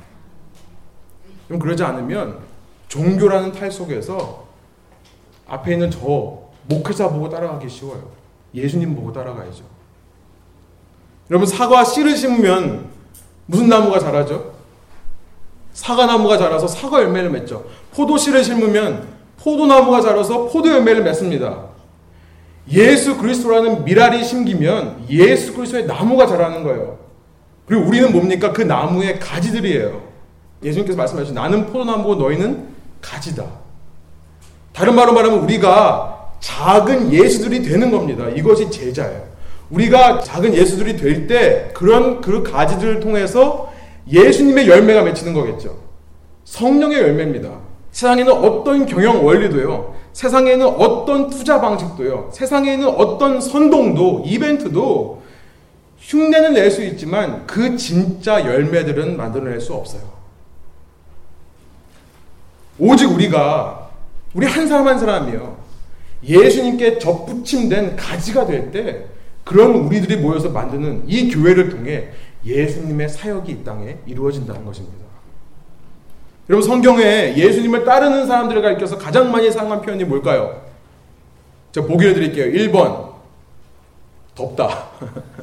그럼 1.47 1.59
그러지 1.59 1.83
않으면 1.83 2.39
종교라는 2.87 3.51
탈 3.51 3.71
속에서 3.71 4.47
앞에 5.47 5.73
있는 5.73 5.89
저 5.89 6.46
목회자 6.67 7.09
보고 7.09 7.29
따라가기 7.29 7.69
쉬워요. 7.69 8.09
예수님 8.53 8.95
보고 8.95 9.11
따라가야죠. 9.11 9.63
여러분 11.29 11.47
사과 11.47 11.83
씨를 11.83 12.15
심으면 12.15 12.87
무슨 13.45 13.67
나무가 13.69 13.99
자라죠? 13.99 14.53
사과나무가 15.73 16.37
자라서 16.37 16.67
사과 16.67 17.01
열매를 17.01 17.29
맺죠. 17.29 17.65
포도 17.93 18.17
씨를 18.17 18.43
심으면 18.43 19.07
포도나무가 19.37 20.01
자라서 20.01 20.45
포도 20.47 20.69
열매를 20.69 21.03
맺습니다. 21.03 21.65
예수 22.71 23.17
그리스도라는 23.17 23.85
미랄이 23.85 24.23
심기면 24.23 25.05
예수 25.09 25.53
그리스도의 25.53 25.85
나무가 25.85 26.25
자라는 26.25 26.63
거예요. 26.63 26.97
그리고 27.65 27.85
우리는 27.85 28.11
뭡니까? 28.11 28.51
그 28.51 28.61
나무의 28.61 29.19
가지들이에요. 29.19 30.01
예수님께서 30.63 30.97
말씀하신 30.97 31.35
나는 31.35 31.67
포도나무고 31.67 32.15
너희는 32.15 32.69
가지다. 33.01 33.45
다른 34.73 34.95
말로 34.95 35.13
말하면 35.13 35.39
우리가 35.39 36.16
작은 36.39 37.11
예수들이 37.11 37.61
되는 37.61 37.91
겁니다. 37.91 38.27
이것이 38.29 38.69
제자예요. 38.69 39.23
우리가 39.69 40.21
작은 40.21 40.53
예수들이 40.53 40.95
될 40.97 41.27
때 41.27 41.69
그런 41.73 42.21
그 42.21 42.43
가지들을 42.43 42.99
통해서 42.99 43.71
예수님의 44.09 44.67
열매가 44.69 45.01
맺히는 45.03 45.33
거겠죠. 45.33 45.77
성령의 46.45 46.99
열매입니다. 46.99 47.59
세상에는 47.91 48.31
어떤 48.31 48.85
경영 48.85 49.25
원리도요. 49.25 49.95
세상에는 50.13 50.65
어떤 50.65 51.29
투자 51.29 51.59
방식도요. 51.59 52.29
세상에는 52.31 52.87
어떤 52.87 53.41
선동도 53.41 54.23
이벤트도 54.25 55.21
흉내는 55.99 56.53
낼 56.53 56.71
수 56.71 56.83
있지만 56.83 57.45
그 57.45 57.75
진짜 57.75 58.45
열매들은 58.45 59.17
만들어낼 59.17 59.59
수 59.59 59.73
없어요. 59.73 60.01
오직 62.79 63.11
우리가 63.11 63.89
우리 64.33 64.45
한 64.45 64.67
사람 64.67 64.87
한 64.87 64.97
사람이요. 64.99 65.57
예수님께 66.23 66.99
접붙임된 66.99 67.95
가지가 67.95 68.45
될 68.45 68.71
때 68.71 69.05
그런 69.47 69.71
우리들이 69.75 70.17
모여서 70.17 70.49
만드는 70.49 71.03
이 71.07 71.31
교회를 71.31 71.69
통해 71.69 72.09
예수님의 72.45 73.07
사역이 73.07 73.51
이 73.51 73.63
땅에 73.63 73.97
이루어진다는 74.05 74.65
것입니다. 74.65 75.05
여러분 76.49 76.67
성경에 76.67 77.35
예수님을 77.35 77.85
따르는 77.85 78.27
사람들을 78.27 78.61
가리켜서 78.61 78.97
가장 78.97 79.31
많이 79.31 79.49
사용한 79.51 79.81
표현이 79.81 80.03
뭘까요? 80.03 80.61
제가 81.71 81.87
보기를 81.87 82.13
드릴게요. 82.13 82.45
1번 82.45 83.13
덥다. 84.35 84.89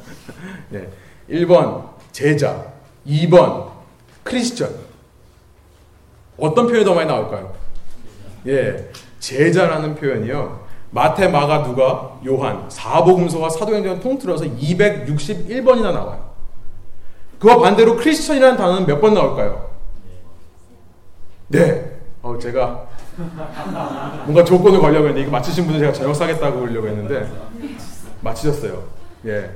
네. 0.69 0.87
1번 1.29 1.89
제자, 2.11 2.63
2번 3.07 3.69
크리스천. 4.23 4.69
어떤 6.37 6.67
표현이 6.67 6.85
더 6.85 6.93
많이 6.93 7.07
나올까요? 7.07 7.55
예, 8.47 8.89
제자라는 9.19 9.95
표현이요. 9.95 10.64
마태, 10.95 11.27
마가, 11.27 11.61
누가, 11.63 12.11
요한, 12.25 12.69
사복음서와 12.69 13.49
사도행전 13.49 13.99
통틀어서 13.99 14.45
261번이나 14.45 15.91
나와요. 15.91 16.23
그와 17.37 17.57
반대로 17.59 17.97
크리스천이라는 17.97 18.55
단어는 18.55 18.85
몇 18.87 19.01
번 19.01 19.13
나올까요? 19.13 19.71
네. 21.49 21.91
어, 22.21 22.37
제가 22.39 22.85
뭔가 24.23 24.45
조건을 24.45 24.79
걸려고 24.79 25.07
했는데 25.07 25.23
이거 25.23 25.31
맞히신 25.31 25.65
분은 25.65 25.79
제가 25.81 25.91
저녁 25.91 26.13
사겠다고 26.13 26.61
그러려고 26.61 26.87
했는데 26.87 27.29
맞히셨어요. 28.21 28.81
예. 29.25 29.49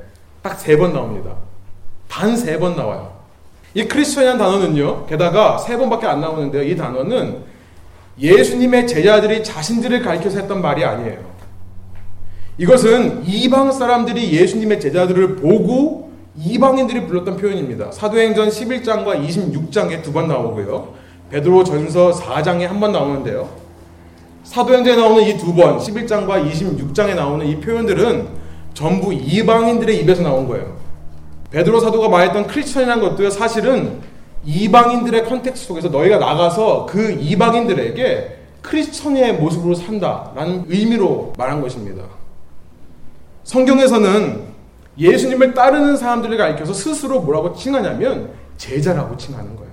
딱 0.44 0.58
세 0.60 0.76
번 0.78 0.92
나옵니다. 0.92 1.32
단 2.10 2.34
세 2.36 2.60
번 2.60 2.76
나와요. 2.76 3.14
이 3.74 3.86
크리스천이라는 3.88 4.38
단어는요. 4.38 5.06
게다가 5.06 5.58
세 5.58 5.78
번밖에 5.78 6.06
안 6.06 6.20
나오는데요. 6.20 6.64
이 6.64 6.76
단어는 6.76 7.46
예수님의 8.20 8.88
제자들이 8.88 9.44
자신들을 9.44 10.02
가리켜서 10.02 10.40
했던 10.40 10.62
말이 10.62 10.84
아니에요. 10.84 11.18
이것은 12.58 13.24
이방 13.26 13.72
사람들이 13.72 14.34
예수님의 14.34 14.80
제자들을 14.82 15.38
보고 15.38 16.12
이방인들이 16.38 17.08
불렀던 17.08 17.38
표현입니다. 17.38 17.92
사도행전 17.92 18.50
11장과 18.50 19.26
26장에 19.26 20.02
두 20.04 20.12
번 20.12 20.28
나오고요. 20.28 20.94
베드로 21.32 21.64
전서 21.64 22.12
4장에 22.12 22.62
한 22.68 22.80
번 22.80 22.92
나오는데요. 22.92 23.50
사도행전에 24.44 24.98
나오는 24.98 25.24
이 25.24 25.38
두 25.38 25.54
번, 25.54 25.78
11장과 25.78 26.50
26장에 26.52 27.16
나오는 27.16 27.46
이 27.46 27.60
표현들은 27.60 28.28
전부 28.74 29.14
이방인들의 29.14 29.98
입에서 30.02 30.24
나온 30.24 30.48
거예요. 30.48 30.78
베드로 31.52 31.80
사도가 31.80 32.10
말했던 32.10 32.48
크리스천이라는 32.48 33.02
것도 33.04 33.30
사실은 33.30 34.00
이방인들의 34.46 35.26
context 35.26 35.68
속에서 35.68 35.90
너희가 35.90 36.18
나가서 36.18 36.86
그 36.86 37.12
이방인들에게 37.12 38.38
크리스천의 38.62 39.36
모습으로 39.36 39.76
산다라는 39.76 40.66
의미로 40.68 41.34
말한 41.38 41.62
것입니다. 41.62 42.04
성경에서는 43.44 44.50
예수님을 44.98 45.54
따르는 45.54 45.98
사람들을 45.98 46.38
가리켜서 46.38 46.74
스스로 46.74 47.22
뭐라고 47.22 47.56
칭하냐면 47.56 48.32
제자라고 48.58 49.16
칭하는 49.18 49.56
거예요. 49.56 49.72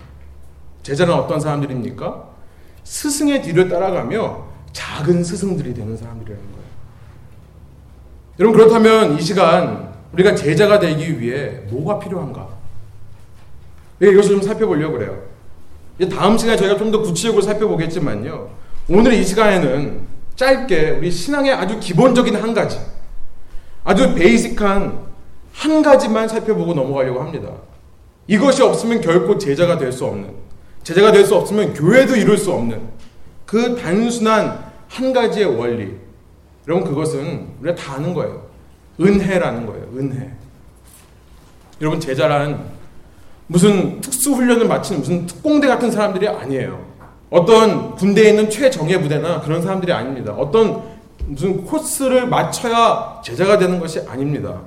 제자는 0.82 1.12
어떤 1.12 1.40
사람들입니까? 1.40 2.24
스승의 2.84 3.42
뒤를 3.42 3.68
따라가며 3.68 4.44
작은 4.72 5.24
스승들이 5.24 5.74
되는 5.74 5.96
사람들이라는 5.96 6.44
거예요. 6.52 6.66
여러분 8.38 8.58
그렇다면 8.58 9.18
이 9.18 9.20
시간 9.20 9.92
우리가 10.12 10.34
제자가 10.34 10.78
되기 10.78 11.20
위해 11.20 11.60
뭐가 11.68 11.98
필요한가? 11.98 12.55
예, 14.02 14.08
이것을 14.10 14.30
좀 14.30 14.42
살펴보려고 14.42 14.98
그래요. 14.98 15.22
다음 16.10 16.36
시간에 16.36 16.56
저희가 16.58 16.76
좀 16.76 16.90
더 16.90 17.00
구체적으로 17.00 17.42
살펴보겠지만요. 17.42 18.50
오늘 18.88 19.14
이 19.14 19.24
시간에는 19.24 20.00
짧게 20.36 20.90
우리 20.98 21.10
신앙의 21.10 21.52
아주 21.52 21.80
기본적인 21.80 22.36
한 22.36 22.52
가지, 22.52 22.78
아주 23.84 24.14
베이직한 24.14 25.06
한 25.52 25.82
가지만 25.82 26.28
살펴보고 26.28 26.74
넘어가려고 26.74 27.20
합니다. 27.20 27.48
이것이 28.26 28.62
없으면 28.62 29.00
결코 29.00 29.38
제자가 29.38 29.78
될 29.78 29.90
수 29.92 30.04
없는, 30.04 30.30
제자가 30.82 31.12
될 31.12 31.24
수 31.24 31.34
없으면 31.34 31.72
교회도 31.72 32.16
이룰 32.16 32.36
수 32.36 32.52
없는 32.52 32.80
그 33.46 33.76
단순한 33.76 34.66
한 34.88 35.12
가지의 35.12 35.46
원리. 35.46 35.96
여러분 36.68 36.86
그것은 36.88 37.48
우리가 37.62 37.74
다 37.76 37.94
아는 37.94 38.12
거예요. 38.12 38.44
은혜라는 39.00 39.66
거예요. 39.66 39.84
은혜. 39.96 40.30
여러분 41.80 41.98
제자라는 42.00 42.75
무슨 43.46 44.00
특수훈련을 44.00 44.66
마치는 44.66 45.00
무슨 45.00 45.26
특공대 45.26 45.66
같은 45.66 45.90
사람들이 45.90 46.28
아니에요. 46.28 46.84
어떤 47.30 47.94
군대에 47.94 48.30
있는 48.30 48.50
최정예 48.50 49.00
부대나 49.00 49.40
그런 49.40 49.62
사람들이 49.62 49.92
아닙니다. 49.92 50.32
어떤 50.32 50.82
무슨 51.26 51.64
코스를 51.64 52.26
맞춰야 52.26 53.20
제자가 53.24 53.58
되는 53.58 53.78
것이 53.78 54.00
아닙니다. 54.08 54.60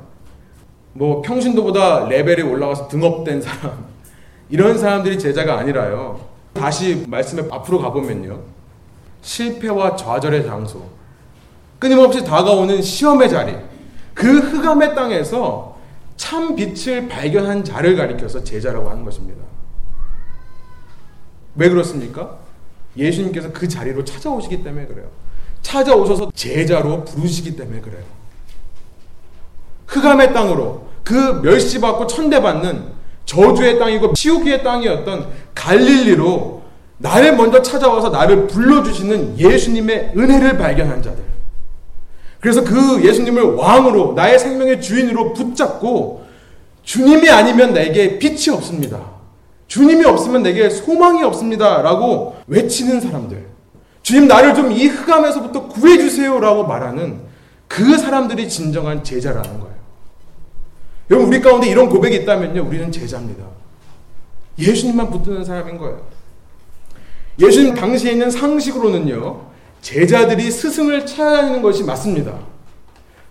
뭐 0.94 1.22
평신도보다 1.22 2.08
레벨이 2.08 2.42
올라가서 2.42 2.88
등업된 2.88 3.42
사람 3.42 3.86
이런 4.50 4.78
사람들이 4.78 5.20
제자가 5.20 5.58
아니라요. 5.58 6.20
다시 6.54 7.06
말씀에 7.08 7.44
앞으로 7.50 7.80
가보면요. 7.80 8.39
실패와 9.22 9.96
좌절의 9.96 10.46
장소, 10.46 10.82
끊임없이 11.78 12.24
다가오는 12.24 12.82
시험의 12.82 13.30
자리, 13.30 13.56
그 14.13 14.39
흑암의 14.39 14.96
땅에서 14.96 15.78
참 16.19 16.53
빛을 16.53 17.08
발견한 17.08 17.63
자를 17.63 17.95
가리켜서 17.95 18.43
제자라고 18.43 18.89
하는 18.89 19.05
것입니다. 19.05 19.41
왜 21.55 21.69
그렇습니까? 21.69 22.38
예수님께서 22.97 23.53
그 23.53 23.69
자리로 23.69 24.03
찾아오시기 24.03 24.62
때문에 24.62 24.86
그래요. 24.86 25.08
찾아오셔서 25.62 26.32
제자로 26.36 27.05
부르시기 27.05 27.55
때문에 27.55 27.79
그래요. 27.79 28.03
흑암의 29.88 30.34
땅으로 30.34 30.89
그 31.05 31.39
멸시받고 31.41 32.08
천대받는 32.08 32.84
저주의 33.23 33.79
땅이고 33.79 34.13
치우기의 34.13 34.62
땅이었던 34.62 35.29
갈릴리로 35.55 36.63
나를 36.97 37.38
먼저 37.38 37.62
찾아와서 37.62 38.10
나를 38.10 38.47
불러주시는 38.47 39.39
예수님의 39.39 40.15
은혜를 40.17 40.58
발견한 40.58 41.01
자들. 41.01 41.23
그래서 42.39 42.63
그 42.63 43.04
예수님을 43.04 43.56
왕으로 43.56 44.13
나의 44.13 44.39
생명의 44.39 44.82
주인으로 44.82 45.34
붙잡고 45.34 46.25
주님이 46.84 47.30
아니면 47.30 47.73
내게 47.73 48.17
빛이 48.17 48.49
없습니다. 48.56 48.99
주님이 49.67 50.06
없으면 50.06 50.41
내게 50.43 50.69
소망이 50.69 51.21
없습니다. 51.23 51.82
라고 51.82 52.36
외치는 52.47 53.02
사람들. 53.02 53.45
주님 54.02 54.28
나를 54.28 54.56
좀 54.56 54.71
이 54.71 54.88
흑암에서부터 54.88 55.67
구해주세요. 55.67 56.39
라고 56.39 56.65
말하는 56.65 57.19
그 57.67 57.97
사람들이 57.97 58.49
진정한 58.49 59.04
제자라는 59.04 59.60
거예요. 59.60 59.75
여러분, 61.12 61.30
우리 61.30 61.41
가운데 61.41 61.67
이런 61.67 61.89
고백이 61.89 62.15
있다면요. 62.17 62.63
우리는 62.65 62.91
제자입니다. 62.91 63.43
예수님만 64.58 65.12
붙드는 65.12 65.43
사람인 65.43 65.78
거예요. 65.78 66.02
예수님 67.39 67.75
당시에 67.75 68.12
있는 68.13 68.32
상식으로는요. 68.32 69.49
제자들이 69.82 70.52
스승을 70.52 71.06
찾아다니는 71.06 71.62
것이 71.62 71.84
맞습니다. 71.84 72.39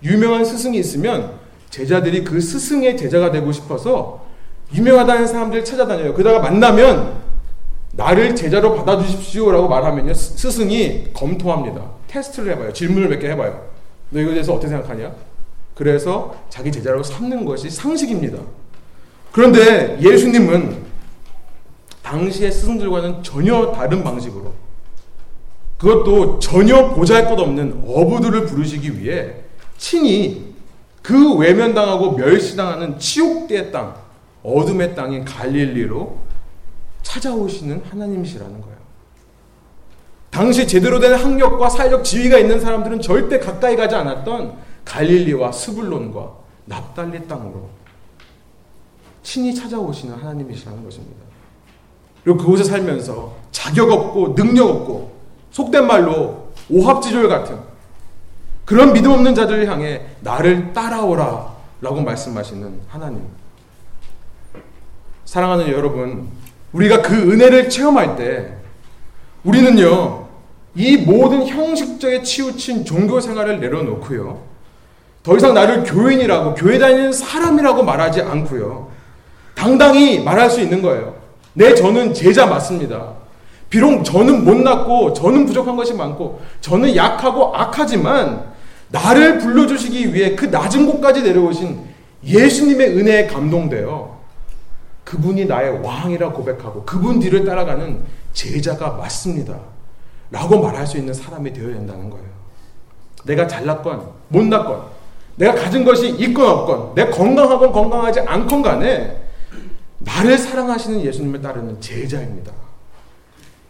유명한 0.03 0.45
스승이 0.45 0.79
있으면 0.79 1.35
제자들이 1.71 2.25
그 2.25 2.41
스승의 2.41 2.97
제자가 2.97 3.31
되고 3.31 3.51
싶어서 3.53 4.27
유명하다는 4.75 5.27
사람들 5.27 5.65
찾아다녀요. 5.65 6.15
그러다가 6.15 6.41
만나면 6.41 7.19
나를 7.93 8.37
제자로 8.37 8.75
받아주십시오라고 8.77 9.69
말하면요. 9.69 10.15
스승이 10.15 11.09
검토합니다. 11.13 11.83
테스트를 12.07 12.53
해봐요. 12.53 12.73
질문을 12.73 13.09
몇 13.09 13.19
개 13.19 13.29
해봐요. 13.31 13.67
너 14.11 14.21
이거에 14.21 14.35
대해서 14.35 14.53
어떻게 14.55 14.69
생각하냐? 14.69 15.13
그래서 15.75 16.35
자기 16.49 16.73
제자로 16.73 17.03
삼는 17.03 17.45
것이 17.45 17.71
상식입니다. 17.71 18.39
그런데 19.33 19.99
예수님은 20.01 20.77
당시의 22.03 22.51
스승들과는 22.51 23.23
전혀 23.23 23.73
다른 23.73 24.03
방식으로 24.03 24.53
그것도 25.79 26.41
전혀 26.41 26.91
보잘 26.91 27.27
것 27.27 27.39
없는 27.39 27.85
어부들을 27.87 28.47
부르시기 28.47 28.99
위해 28.99 29.35
친히 29.77 30.55
그 31.03 31.35
외면당하고 31.37 32.13
멸시당하는 32.13 32.99
치욕대의 32.99 33.73
땅, 33.73 33.95
어둠의 34.43 34.95
땅인 34.95 35.25
갈릴리로 35.25 36.19
찾아오시는 37.03 37.83
하나님이시라는 37.89 38.61
거예요. 38.61 38.77
당시 40.31 40.67
제대로 40.67 41.01
된 41.01 41.15
학력과 41.15 41.71
사회적 41.71 42.05
지위가 42.05 42.39
있는 42.39 42.61
사람들은 42.61 43.01
절대 43.01 43.39
가까이 43.39 43.77
가지 43.77 43.95
않았던 43.95 44.59
갈릴리와 44.85 45.53
스불론과 45.53 46.33
납달리 46.67 47.27
땅으로 47.27 47.69
친히 49.23 49.55
찾아오시는 49.55 50.15
하나님이시라는 50.17 50.85
것입니다. 50.85 51.17
그리고 52.23 52.39
그곳에 52.39 52.65
살면서 52.65 53.37
자격 53.53 53.91
없고 53.91 54.35
능력 54.35 54.69
없고 54.69 55.18
속된 55.51 55.87
말로 55.87 56.49
오합지졸 56.71 57.29
같은 57.29 57.59
그런 58.65 58.93
믿음 58.93 59.13
없는 59.13 59.35
자들을 59.35 59.67
향해 59.69 60.03
나를 60.21 60.73
따라오라 60.73 61.57
라고 61.81 62.01
말씀하시는 62.03 62.81
하나님. 62.89 63.23
사랑하는 65.25 65.69
여러분, 65.71 66.29
우리가 66.73 67.03
그 67.03 67.15
은혜를 67.15 67.71
체험할 67.71 68.17
때 68.17 68.55
우리는요, 69.45 70.27
이 70.75 70.97
모든 70.97 71.47
형식적에 71.47 72.23
치우친 72.23 72.85
종교 72.85 73.21
생활을 73.21 73.61
내려놓고요, 73.61 74.43
더 75.23 75.37
이상 75.37 75.55
나를 75.55 75.85
교인이라고, 75.85 76.55
교회 76.55 76.79
다니는 76.79 77.13
사람이라고 77.13 77.83
말하지 77.83 78.23
않고요, 78.23 78.91
당당히 79.55 80.21
말할 80.21 80.51
수 80.51 80.61
있는 80.61 80.83
거예요. 80.83 81.15
내 81.55 81.75
저는 81.75 82.15
제자 82.15 82.47
맞습니다. 82.47 83.18
비록 83.71 84.03
저는 84.03 84.45
못났고, 84.45 85.13
저는 85.13 85.47
부족한 85.47 85.77
것이 85.77 85.95
많고, 85.95 86.41
저는 86.61 86.97
약하고 86.97 87.55
악하지만, 87.55 88.57
나를 88.91 89.39
불러주시기 89.39 90.15
위해 90.15 90.35
그 90.35 90.47
낮은 90.47 90.87
곳까지 90.87 91.23
내려오신 91.23 91.79
예수님의 92.25 92.97
은혜에 92.97 93.27
감동되어 93.27 94.19
그분이 95.05 95.47
나의 95.47 95.81
왕이라 95.83 96.33
고백하고 96.33 96.85
그분 96.85 97.19
뒤를 97.21 97.45
따라가는 97.45 98.03
제자가 98.33 98.93
맞습니다. 98.93 99.59
라고 100.31 100.61
말할 100.61 100.87
수 100.87 100.99
있는 100.99 101.15
사람이 101.15 101.53
되어야 101.53 101.75
된다는 101.75 102.11
거예요. 102.11 102.27
내가 103.25 103.47
잘났건 103.47 104.07
못났건 104.29 104.83
내가 105.37 105.55
가진 105.55 105.85
것이 105.85 106.11
있건 106.11 106.47
없건 106.47 106.95
내 106.95 107.07
건강하건 107.11 107.73
건강하지 107.73 108.21
않건 108.21 108.63
간에 108.63 109.17
나를 109.99 110.37
사랑하시는 110.37 111.01
예수님을 111.03 111.41
따르는 111.41 111.81
제자입니다. 111.81 112.53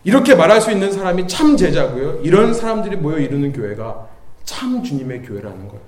이렇게 0.09 0.35
말할 0.35 0.63
수 0.63 0.73
있는 0.73 0.91
사람이 0.91 1.29
참 1.29 1.55
제자고요. 1.55 2.21
이런 2.23 2.55
사람들이 2.55 2.97
모여 2.97 3.19
이루는 3.19 3.53
교회가 3.53 4.09
참 4.43 4.83
주님의 4.83 5.21
교회라는 5.21 5.69
거예요. 5.69 5.83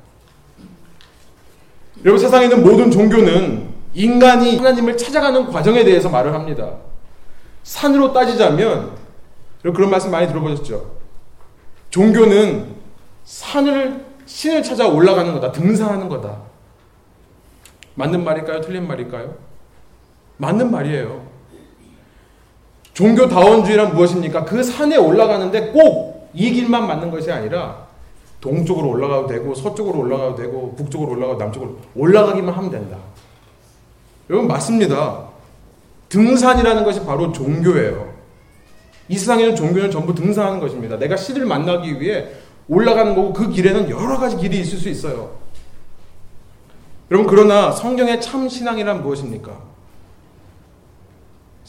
여러분 2.04 2.18
세상에 2.18 2.44
있는 2.44 2.62
모든 2.62 2.90
종교는 2.90 3.70
인간이 3.94 4.58
하나님을 4.58 4.98
찾아가는 4.98 5.46
과정에 5.46 5.84
대해서 5.84 6.10
말을 6.10 6.34
합니다. 6.34 6.74
산으로 7.62 8.12
따지자면 8.12 8.90
그런 9.62 9.88
말씀 9.88 10.10
많이 10.10 10.28
들어보셨죠? 10.28 10.96
종교는 11.88 12.74
산을 13.24 14.04
신을 14.26 14.62
찾아 14.62 14.86
올라가는 14.86 15.32
거다. 15.32 15.50
등산하는 15.50 16.10
거다. 16.10 16.42
맞는 17.94 18.22
말일까요? 18.22 18.60
틀린 18.60 18.86
말일까요? 18.86 19.34
맞는 20.36 20.70
말이에요. 20.70 21.29
종교다원주의란 23.00 23.94
무엇입니까? 23.94 24.44
그 24.44 24.62
산에 24.62 24.96
올라가는데 24.96 25.72
꼭 25.72 26.10
이 26.32 26.52
길만 26.52 26.86
맞는 26.86 27.10
것이 27.10 27.30
아니라 27.30 27.86
동쪽으로 28.40 28.88
올라가도 28.88 29.26
되고 29.26 29.54
서쪽으로 29.54 29.98
올라가도 30.00 30.36
되고 30.36 30.74
북쪽으로 30.76 31.12
올라가도 31.12 31.38
남쪽으로 31.38 31.76
올라가기만 31.94 32.54
하면 32.54 32.70
된다. 32.70 32.96
여러분 34.30 34.48
맞습니다. 34.48 35.24
등산이라는 36.08 36.84
것이 36.84 37.04
바로 37.04 37.32
종교예요. 37.32 38.10
이 39.08 39.18
세상에는 39.18 39.56
종교는 39.56 39.90
전부 39.90 40.14
등산하는 40.14 40.60
것입니다. 40.60 40.96
내가 40.96 41.16
신을 41.16 41.44
만나기 41.44 42.00
위해 42.00 42.28
올라가는 42.68 43.14
거고 43.14 43.32
그 43.32 43.50
길에는 43.50 43.90
여러 43.90 44.16
가지 44.18 44.36
길이 44.36 44.60
있을 44.60 44.78
수 44.78 44.88
있어요. 44.88 45.32
여러분 47.10 47.28
그러나 47.28 47.72
성경의 47.72 48.20
참 48.20 48.48
신앙이란 48.48 49.02
무엇입니까? 49.02 49.69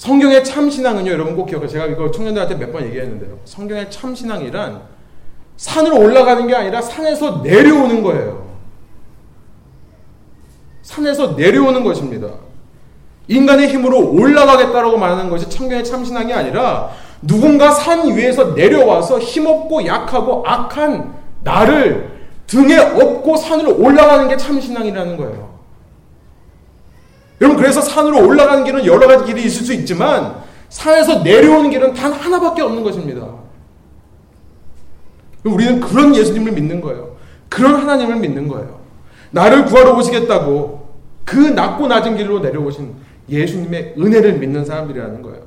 성경의 0.01 0.43
참 0.43 0.67
신앙은요, 0.67 1.11
여러분 1.11 1.35
꼭 1.35 1.45
기억하세요. 1.45 1.79
제가 1.79 1.93
이거 1.93 2.09
청년들한테 2.09 2.55
몇 2.55 2.71
번 2.71 2.83
얘기했는데요. 2.85 3.37
성경의 3.45 3.91
참 3.91 4.15
신앙이란 4.15 4.81
산으로 5.57 5.99
올라가는 5.99 6.47
게 6.47 6.55
아니라 6.55 6.81
산에서 6.81 7.41
내려오는 7.43 8.01
거예요. 8.01 8.47
산에서 10.81 11.33
내려오는 11.33 11.83
것입니다. 11.83 12.29
인간의 13.27 13.67
힘으로 13.67 14.11
올라가겠다라고 14.11 14.97
말하는 14.97 15.29
것이 15.29 15.47
청경의 15.47 15.83
참신앙이 15.83 16.33
아니라 16.33 16.89
누군가 17.21 17.69
산 17.69 18.07
위에서 18.17 18.55
내려와서 18.55 19.19
힘없고 19.19 19.85
약하고 19.85 20.43
악한 20.47 21.13
나를 21.43 22.09
등에 22.47 22.75
업고 22.75 23.37
산으로 23.37 23.77
올라가는 23.77 24.27
게 24.27 24.35
참신앙이라는 24.35 25.17
거예요. 25.17 25.50
여러분, 27.41 27.57
그래서 27.59 27.81
산으로 27.81 28.25
올라가는 28.25 28.63
길은 28.63 28.85
여러 28.85 29.07
가지 29.07 29.25
길이 29.25 29.45
있을 29.45 29.65
수 29.65 29.73
있지만 29.73 30.35
산에서 30.69 31.23
내려오는 31.23 31.71
길은 31.71 31.93
단 31.93 32.13
하나밖에 32.13 32.61
없는 32.61 32.83
것입니다. 32.83 33.27
우리는 35.43 35.79
그런 35.79 36.15
예수님을 36.15 36.51
믿는 36.53 36.81
거예요. 36.81 37.17
그런 37.49 37.75
하나님을 37.75 38.17
믿는 38.17 38.47
거예요. 38.47 38.79
나를 39.31 39.65
구하러 39.65 39.97
오시겠다고 39.97 40.89
그 41.25 41.35
낮고 41.35 41.87
낮은 41.87 42.15
길로 42.15 42.39
내려오신 42.39 42.93
예수님의 43.27 43.95
은혜를 43.97 44.37
믿는 44.37 44.63
사람들이라는 44.63 45.21
거예요. 45.23 45.41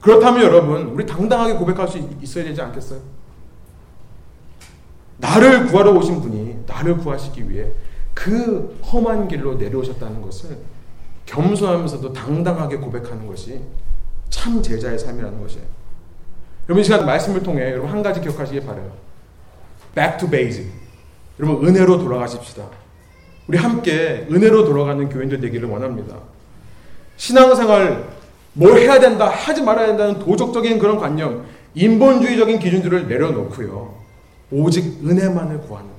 그렇다면 0.00 0.42
여러분, 0.42 0.82
우리 0.88 1.04
당당하게 1.04 1.54
고백할 1.54 1.88
수 1.88 1.98
있어야 2.22 2.44
되지 2.44 2.62
않겠어요? 2.62 3.00
나를 5.16 5.66
구하러 5.66 5.90
오신 5.92 6.20
분이 6.20 6.58
나를 6.66 6.98
구하시기 6.98 7.50
위해 7.50 7.66
그 8.14 8.78
험한 8.92 9.26
길로 9.26 9.54
내려오셨다는 9.54 10.22
것을 10.22 10.58
겸손하면서도 11.28 12.12
당당하게 12.12 12.76
고백하는 12.76 13.26
것이 13.26 13.60
참 14.30 14.62
제자의 14.62 14.98
삶이라는 14.98 15.40
것이에요. 15.40 15.64
여러분, 16.68 16.80
이 16.80 16.84
시간 16.84 17.06
말씀을 17.06 17.42
통해 17.42 17.70
여러분 17.72 17.90
한 17.90 18.02
가지 18.02 18.20
기억하시길 18.20 18.64
바래요. 18.64 18.90
Back 19.94 20.18
to 20.18 20.28
basic. 20.28 20.70
여러분, 21.38 21.66
은혜로 21.66 21.98
돌아가십시다. 21.98 22.64
우리 23.46 23.56
함께 23.56 24.26
은혜로 24.30 24.64
돌아가는 24.64 25.08
교인들 25.08 25.40
되기를 25.40 25.68
원합니다. 25.68 26.16
신앙생활 27.16 28.04
뭘 28.52 28.78
해야 28.78 28.98
된다, 28.98 29.28
하지 29.28 29.62
말아야 29.62 29.88
된다는 29.88 30.18
도적적인 30.18 30.78
그런 30.78 30.98
관념, 30.98 31.46
인본주의적인 31.74 32.58
기준들을 32.58 33.08
내려놓고요. 33.08 33.94
오직 34.50 35.00
은혜만을 35.06 35.60
구하는 35.62 35.90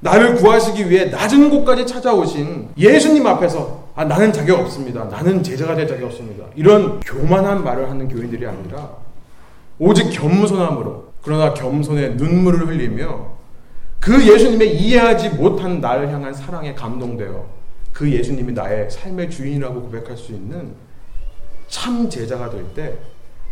나를 0.00 0.34
구하시기 0.36 0.90
위해 0.90 1.06
낮은 1.06 1.48
곳까지 1.50 1.86
찾아오신 1.86 2.70
예수님 2.76 3.26
앞에서 3.26 3.81
아, 3.94 4.04
나는 4.04 4.32
자격 4.32 4.60
없습니다. 4.60 5.04
나는 5.04 5.42
제자가 5.42 5.74
될 5.74 5.86
자격 5.86 6.06
없습니다. 6.06 6.46
이런 6.54 7.00
교만한 7.00 7.62
말을 7.62 7.90
하는 7.90 8.08
교인들이 8.08 8.46
아니라 8.46 8.90
오직 9.78 10.10
겸손함으로 10.10 11.12
그러나 11.22 11.52
겸손의 11.54 12.16
눈물을 12.16 12.66
흘리며 12.68 13.32
그 14.00 14.26
예수님의 14.26 14.76
이해하지 14.76 15.30
못한 15.30 15.80
나를 15.80 16.10
향한 16.10 16.32
사랑에 16.34 16.74
감동되어 16.74 17.46
그 17.92 18.10
예수님이 18.10 18.52
나의 18.52 18.90
삶의 18.90 19.30
주인이라고 19.30 19.82
고백할 19.82 20.16
수 20.16 20.32
있는 20.32 20.74
참 21.68 22.08
제자가 22.08 22.50
될 22.50 22.64
때 22.74 22.98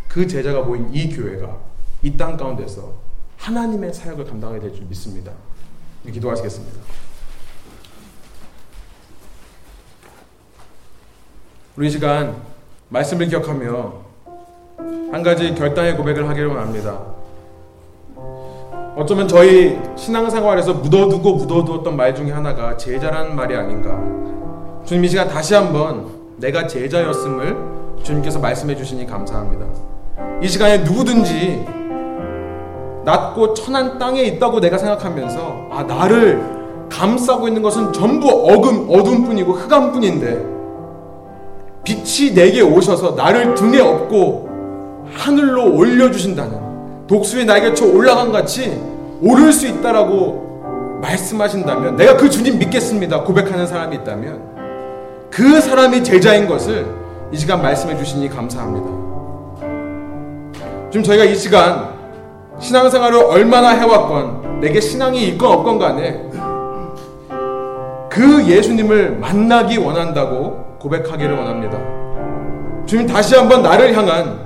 그 0.07 0.27
제자가 0.27 0.63
모인 0.63 0.93
이 0.93 1.15
교회가 1.15 1.57
이 2.03 2.17
땅 2.17 2.35
가운데서 2.35 2.93
하나님의 3.37 3.93
사역을 3.93 4.25
감당하게 4.25 4.59
될 4.59 4.73
줄 4.73 4.85
믿습니다. 4.89 5.31
기도하시겠습니다. 6.11 6.79
우리 11.77 11.89
시간 11.89 12.35
말씀을 12.89 13.27
기억하며 13.27 13.93
한 15.09 15.23
가지 15.23 15.55
결단의 15.55 15.95
고백을 15.95 16.27
하기를 16.27 16.49
원합니다. 16.49 16.99
어쩌면 18.97 19.25
저희 19.25 19.79
신앙생활에서 19.95 20.73
묻어두고 20.73 21.35
묻어두었던 21.35 21.95
말 21.95 22.13
중에 22.13 22.31
하나가 22.31 22.75
제자라는 22.75 23.37
말이 23.37 23.55
아닌가. 23.55 23.97
주님 24.83 25.05
이 25.05 25.07
시간 25.07 25.29
다시 25.29 25.53
한번 25.53 26.07
내가 26.37 26.67
제자였음을 26.67 27.55
주님께서 28.03 28.39
말씀해 28.39 28.75
주시니 28.75 29.05
감사합니다. 29.05 29.65
이 30.41 30.47
시간에 30.49 30.79
누구든지 30.79 31.65
낮고 33.05 33.53
천한 33.53 33.97
땅에 33.97 34.23
있다고 34.23 34.59
내가 34.59 34.77
생각하면서 34.77 35.67
아 35.71 35.83
나를 35.83 36.87
감싸고 36.89 37.47
있는 37.47 37.61
것은 37.61 37.93
전부 37.93 38.27
어금 38.27 38.89
어둠뿐이고 38.89 39.53
흑암뿐인데 39.53 40.60
빛이 41.83 42.33
내게 42.33 42.61
오셔서 42.61 43.11
나를 43.11 43.55
등에 43.55 43.79
업고 43.79 44.49
하늘로 45.13 45.75
올려주신다는 45.75 47.07
독수리 47.07 47.45
날개쳐 47.45 47.85
올라간 47.85 48.31
같이 48.31 48.79
오를 49.21 49.51
수 49.51 49.67
있다라고 49.67 50.99
말씀하신다면 51.01 51.95
내가 51.95 52.15
그 52.15 52.29
주님 52.29 52.59
믿겠습니다 52.59 53.23
고백하는 53.23 53.65
사람이 53.65 53.97
있다면 53.97 55.29
그 55.29 55.59
사람이 55.59 56.03
제자인 56.03 56.47
것을 56.47 56.85
이 57.31 57.37
시간 57.37 57.61
말씀해 57.61 57.97
주시니 57.97 58.29
감사합니다. 58.29 58.87
지금 60.91 61.03
저희가 61.03 61.23
이 61.23 61.35
시간 61.35 61.89
신앙생활을 62.59 63.17
얼마나 63.23 63.69
해왔건 63.69 64.59
내게 64.59 64.79
신앙이 64.79 65.25
있건 65.29 65.51
없건 65.51 65.79
간에 65.79 66.29
그 68.09 68.45
예수님을 68.45 69.17
만나기 69.17 69.77
원한다고 69.77 70.70
고백하기를 70.81 71.37
원합니다. 71.37 71.77
주님 72.85 73.05
다시 73.05 73.35
한번 73.35 73.61
나를 73.61 73.95
향한 73.95 74.39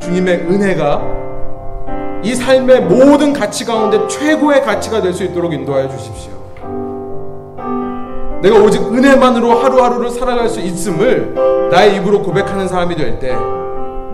주님의 0.00 0.36
은혜가 0.40 1.02
이 2.22 2.34
삶의 2.34 2.82
모든 2.82 3.32
가치 3.32 3.64
가운데 3.64 4.06
최고의 4.06 4.62
가치가 4.62 5.00
될 5.00 5.12
수 5.14 5.24
있도록 5.24 5.52
인도하여 5.52 5.88
주십시오. 5.88 6.32
내가 8.42 8.58
오직 8.60 8.80
은혜만으로 8.82 9.50
하루하루를 9.58 10.10
살아갈 10.10 10.48
수 10.48 10.60
있음을 10.60 11.68
나의 11.70 11.96
입으로 11.96 12.22
고백하는 12.22 12.68
사람이 12.68 12.94
될 12.94 13.18
때 13.18 13.34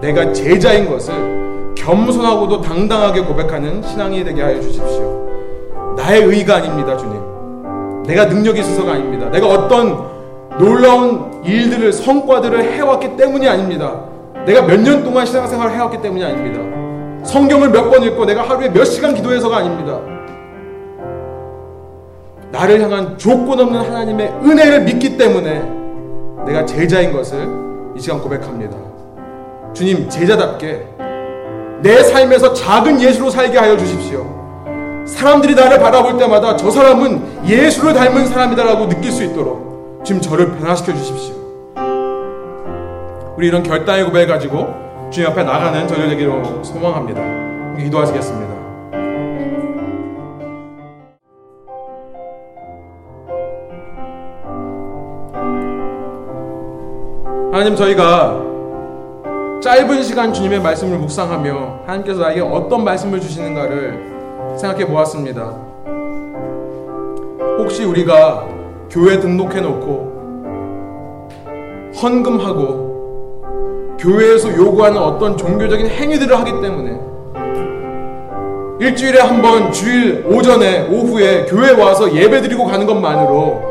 내가 0.00 0.32
제자인 0.32 0.88
것을 0.88 1.74
겸손하고도 1.76 2.60
당당하게 2.60 3.22
고백하는 3.22 3.82
신앙이 3.82 4.22
되게 4.24 4.42
하여 4.42 4.60
주십시오. 4.60 5.94
나의 5.96 6.24
의가 6.24 6.56
아닙니다, 6.56 6.96
주님. 6.96 8.02
내가 8.06 8.26
능력이 8.26 8.60
있어서가 8.60 8.92
아닙니다. 8.92 9.28
내가 9.30 9.46
어떤 9.46 10.13
놀라운 10.58 11.42
일들을, 11.44 11.92
성과들을 11.92 12.62
해왔기 12.74 13.16
때문이 13.16 13.48
아닙니다. 13.48 14.00
내가 14.46 14.62
몇 14.62 14.78
년 14.80 15.02
동안 15.02 15.26
신앙생활을 15.26 15.74
해왔기 15.74 16.00
때문이 16.00 16.24
아닙니다. 16.24 16.60
성경을 17.26 17.70
몇 17.70 17.90
번 17.90 18.02
읽고 18.02 18.24
내가 18.26 18.42
하루에 18.42 18.68
몇 18.68 18.84
시간 18.84 19.14
기도해서가 19.14 19.56
아닙니다. 19.58 19.98
나를 22.52 22.80
향한 22.82 23.18
조건 23.18 23.58
없는 23.60 23.80
하나님의 23.80 24.28
은혜를 24.44 24.82
믿기 24.82 25.16
때문에 25.16 25.62
내가 26.46 26.64
제자인 26.66 27.12
것을 27.12 27.48
이 27.96 28.00
시간 28.00 28.20
고백합니다. 28.20 28.76
주님, 29.72 30.08
제자답게 30.08 30.86
내 31.82 32.02
삶에서 32.02 32.52
작은 32.52 33.00
예수로 33.00 33.30
살게 33.30 33.58
하여 33.58 33.76
주십시오. 33.76 34.24
사람들이 35.06 35.54
나를 35.54 35.80
바라볼 35.80 36.16
때마다 36.16 36.56
저 36.56 36.70
사람은 36.70 37.44
예수를 37.46 37.92
닮은 37.92 38.26
사람이다라고 38.26 38.88
느낄 38.88 39.10
수 39.10 39.24
있도록 39.24 39.73
지금 40.04 40.20
저를 40.20 40.52
변화시켜 40.52 40.92
주십시오. 40.92 41.34
우리 43.36 43.48
이런 43.48 43.62
결단의 43.62 44.04
고백을 44.04 44.26
가지고 44.28 44.68
주님 45.10 45.30
앞에 45.30 45.42
나가는 45.42 45.88
저녁 45.88 46.08
되기로 46.08 46.62
소망합니다. 46.62 47.22
기도하시겠습니다. 47.82 48.54
하나님 57.50 57.74
저희가 57.74 58.42
짧은 59.62 60.02
시간 60.02 60.34
주님의 60.34 60.60
말씀을 60.60 60.98
묵상하며 60.98 61.80
하나님께서 61.86 62.20
나에게 62.20 62.40
어떤 62.42 62.84
말씀을 62.84 63.20
주시는가를 63.20 64.56
생각해 64.58 64.86
보았습니다. 64.86 65.54
혹시 67.58 67.84
우리가 67.84 68.53
교회 68.90 69.18
등록해 69.18 69.60
놓고 69.60 70.14
헌금하고 72.00 72.84
교회에서 73.98 74.54
요구하는 74.56 74.98
어떤 74.98 75.36
종교적인 75.36 75.86
행위들을 75.88 76.38
하기 76.38 76.60
때문에 76.60 76.98
일주일에 78.80 79.20
한 79.20 79.40
번 79.40 79.70
주일 79.72 80.24
오전에 80.26 80.88
오후에 80.88 81.44
교회 81.46 81.70
와서 81.70 82.12
예배 82.12 82.42
드리고 82.42 82.64
가는 82.66 82.86
것만으로 82.86 83.62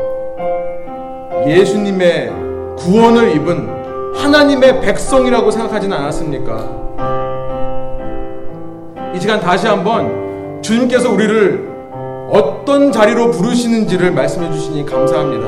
예수님의 1.46 2.32
구원을 2.78 3.36
입은 3.36 4.14
하나님의 4.14 4.80
백성이라고 4.80 5.50
생각하지는 5.50 5.96
않았습니까? 5.96 6.84
이 9.14 9.20
시간 9.20 9.40
다시 9.40 9.66
한번 9.66 10.60
주님께서 10.62 11.10
우리를 11.10 11.73
어떤 12.30 12.90
자리로 12.90 13.30
부르시는지를 13.30 14.12
말씀해 14.12 14.50
주시니 14.52 14.86
감사합니다. 14.86 15.46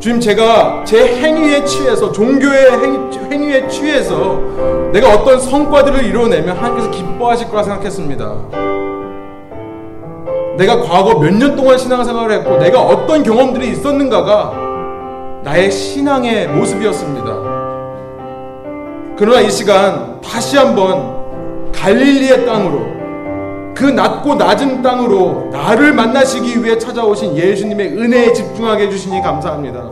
주님, 0.00 0.18
제가 0.18 0.82
제 0.84 1.16
행위에 1.16 1.64
취해서, 1.64 2.10
종교의 2.10 2.70
행위, 3.30 3.52
에 3.52 3.66
취해서 3.68 4.40
내가 4.92 5.12
어떤 5.12 5.40
성과들을 5.40 6.04
이루어내면 6.04 6.56
하나님께서 6.56 6.90
기뻐하실 6.90 7.48
거라 7.48 7.64
생각했습니다. 7.64 8.34
내가 10.56 10.80
과거 10.82 11.18
몇 11.18 11.32
년 11.32 11.56
동안 11.56 11.76
신앙생활을 11.76 12.36
했고, 12.36 12.58
내가 12.58 12.80
어떤 12.80 13.22
경험들이 13.22 13.70
있었는가가 13.72 14.52
나의 15.42 15.70
신앙의 15.70 16.48
모습이었습니다. 16.48 17.26
그러나 19.18 19.40
이 19.40 19.50
시간 19.50 20.20
다시 20.20 20.56
한번 20.56 21.72
갈릴리의 21.72 22.46
땅으로 22.46 22.99
그 23.80 23.86
낮고 23.86 24.34
낮은 24.34 24.82
땅으로 24.82 25.48
나를 25.50 25.94
만나시기 25.94 26.62
위해 26.62 26.76
찾아오신 26.76 27.34
예수님의 27.34 27.96
은혜에 27.98 28.34
집중하게 28.34 28.84
해주시니 28.88 29.22
감사합니다. 29.22 29.82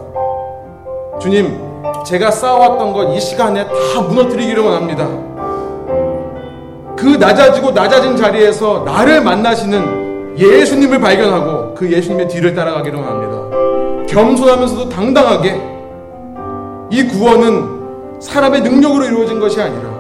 주님, 1.19 1.59
제가 2.05 2.31
쌓아왔던 2.31 2.93
것 2.93 3.15
이 3.15 3.19
시간에 3.19 3.65
다 3.65 4.01
무너뜨리기를 4.03 4.63
원합니다. 4.63 5.09
그 6.99 7.17
낮아지고 7.19 7.71
낮아진 7.71 8.15
자리에서 8.15 8.83
나를 8.85 9.23
만나시는 9.23 10.37
예수님을 10.37 11.01
발견하고 11.01 11.73
그 11.75 11.91
예수님의 11.91 12.29
뒤를 12.29 12.55
따라가기를 12.55 12.99
원합니다. 12.99 14.07
겸손하면서도 14.07 14.91
당당하게 14.91 15.59
이 16.91 17.05
구원은 17.05 18.21
사람의 18.21 18.61
능력으로 18.61 19.07
이루어진 19.07 19.41
것이 19.41 19.63
아니라 19.63 19.98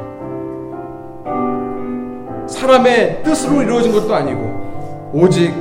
사람의 2.48 3.22
뜻으로 3.22 3.62
이루어진 3.62 3.92
것도 3.92 4.14
아니고 4.14 5.10
오직 5.12 5.52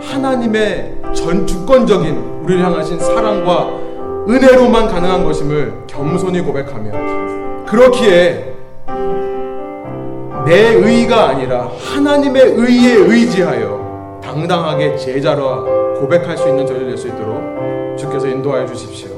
하나님의 0.00 0.94
전 1.14 1.46
주권적인 1.46 2.40
우리를 2.42 2.64
향하신 2.64 2.98
사랑과 2.98 3.68
은혜로만 4.28 4.88
가능한 4.88 5.24
것임을 5.24 5.84
겸손히 5.86 6.40
고백하며 6.40 7.66
그렇기에 7.66 8.54
내 10.46 10.74
의가 10.74 11.28
아니라 11.28 11.70
하나님의 11.78 12.42
의에 12.56 12.94
의지하여 12.94 14.20
당당하게 14.22 14.96
제자로 14.96 15.94
고백할 16.00 16.36
수 16.36 16.48
있는 16.48 16.66
저를 16.66 16.88
낼수 16.88 17.08
있도록 17.08 17.96
주께서 17.98 18.26
인도하여 18.26 18.66
주십시오. 18.66 19.10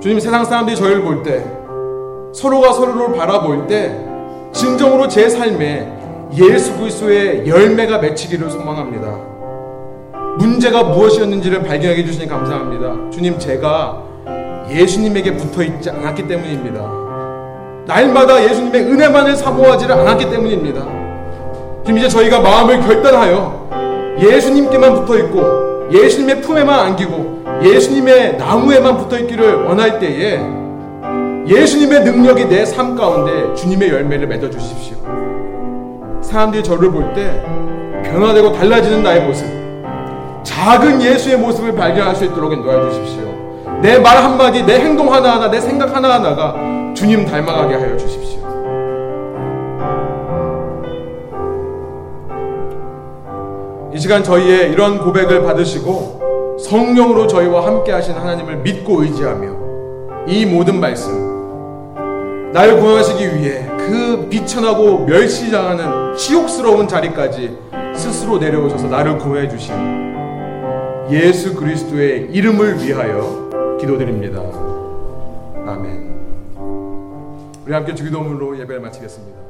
주님 0.00 0.18
세상 0.20 0.44
사람들이 0.44 0.76
저희를 0.76 1.02
볼 1.02 1.22
때 1.22 1.44
서로가 2.32 2.72
서로를 2.72 3.16
바라볼 3.16 3.66
때 3.66 4.05
진정으로 4.56 5.06
제 5.06 5.28
삶에 5.28 5.86
예수 6.34 6.76
그리스도의 6.78 7.46
열매가 7.46 7.98
맺히기를 7.98 8.50
소망합니다. 8.50 9.06
문제가 10.38 10.82
무엇이었는지를 10.82 11.62
발견하게 11.62 12.02
해주시니 12.02 12.26
감사합니다. 12.26 13.10
주님, 13.10 13.38
제가 13.38 14.02
예수님에게 14.70 15.36
붙어 15.36 15.62
있지 15.62 15.90
않았기 15.90 16.26
때문입니다. 16.26 16.80
날마다 17.86 18.42
예수님의 18.42 18.82
은혜만을 18.82 19.36
사모하지를 19.36 19.94
않았기 19.94 20.30
때문입니다. 20.30 20.80
지금 21.84 21.98
이제 21.98 22.08
저희가 22.08 22.40
마음을 22.40 22.80
결단하여 22.80 24.16
예수님께만 24.18 24.94
붙어 24.94 25.18
있고 25.18 25.88
예수님의 25.92 26.40
품에만 26.40 26.80
안기고 26.80 27.44
예수님의 27.62 28.38
나무에만 28.38 28.96
붙어 28.96 29.18
있기를 29.18 29.64
원할 29.64 30.00
때에 30.00 30.40
예수님의 31.46 32.02
능력이 32.04 32.46
내 32.48 32.64
삶 32.64 32.96
가운데 32.96 33.54
주님의 33.54 33.88
열매를 33.90 34.26
맺어 34.26 34.50
주십시오. 34.50 34.96
사람들이 36.20 36.62
저를 36.64 36.90
볼 36.90 37.14
때 37.14 37.40
변화되고 38.04 38.52
달라지는 38.52 39.02
나의 39.02 39.22
모습, 39.26 39.46
작은 40.42 41.00
예수의 41.02 41.38
모습을 41.38 41.74
발견할 41.74 42.14
수 42.16 42.24
있도록 42.24 42.52
인도해 42.52 42.90
주십시오. 42.90 43.26
내 43.82 43.98
말 43.98 44.16
한마디, 44.16 44.64
내 44.64 44.78
행동 44.80 45.12
하나하나, 45.12 45.50
내 45.50 45.60
생각 45.60 45.94
하나하나가 45.94 46.54
주님 46.94 47.24
닮아가게 47.26 47.74
하여 47.74 47.96
주십시오. 47.96 48.36
이 53.94 53.98
시간 53.98 54.22
저희의 54.22 54.70
이런 54.72 54.98
고백을 54.98 55.42
받으시고 55.42 56.56
성령으로 56.60 57.26
저희와 57.26 57.66
함께 57.66 57.92
하신 57.92 58.14
하나님을 58.14 58.56
믿고 58.58 59.02
의지하며 59.02 59.48
이 60.26 60.44
모든 60.44 60.78
말씀 60.80 61.25
나를 62.52 62.78
구원하시기 62.78 63.36
위해 63.36 63.66
그 63.76 64.28
비천하고 64.28 65.04
멸시당하는 65.06 66.16
치욕스러운 66.16 66.88
자리까지 66.88 67.56
스스로 67.94 68.38
내려오셔서 68.38 68.88
나를 68.88 69.18
구해 69.18 69.48
주신 69.48 69.74
예수 71.10 71.54
그리스도의 71.54 72.28
이름을 72.32 72.82
위하여 72.82 73.76
기도드립니다. 73.80 74.40
아멘. 75.66 76.16
우리 77.64 77.72
함께 77.72 77.94
주기도문으로 77.94 78.58
예배를 78.60 78.80
마치겠습니다. 78.80 79.45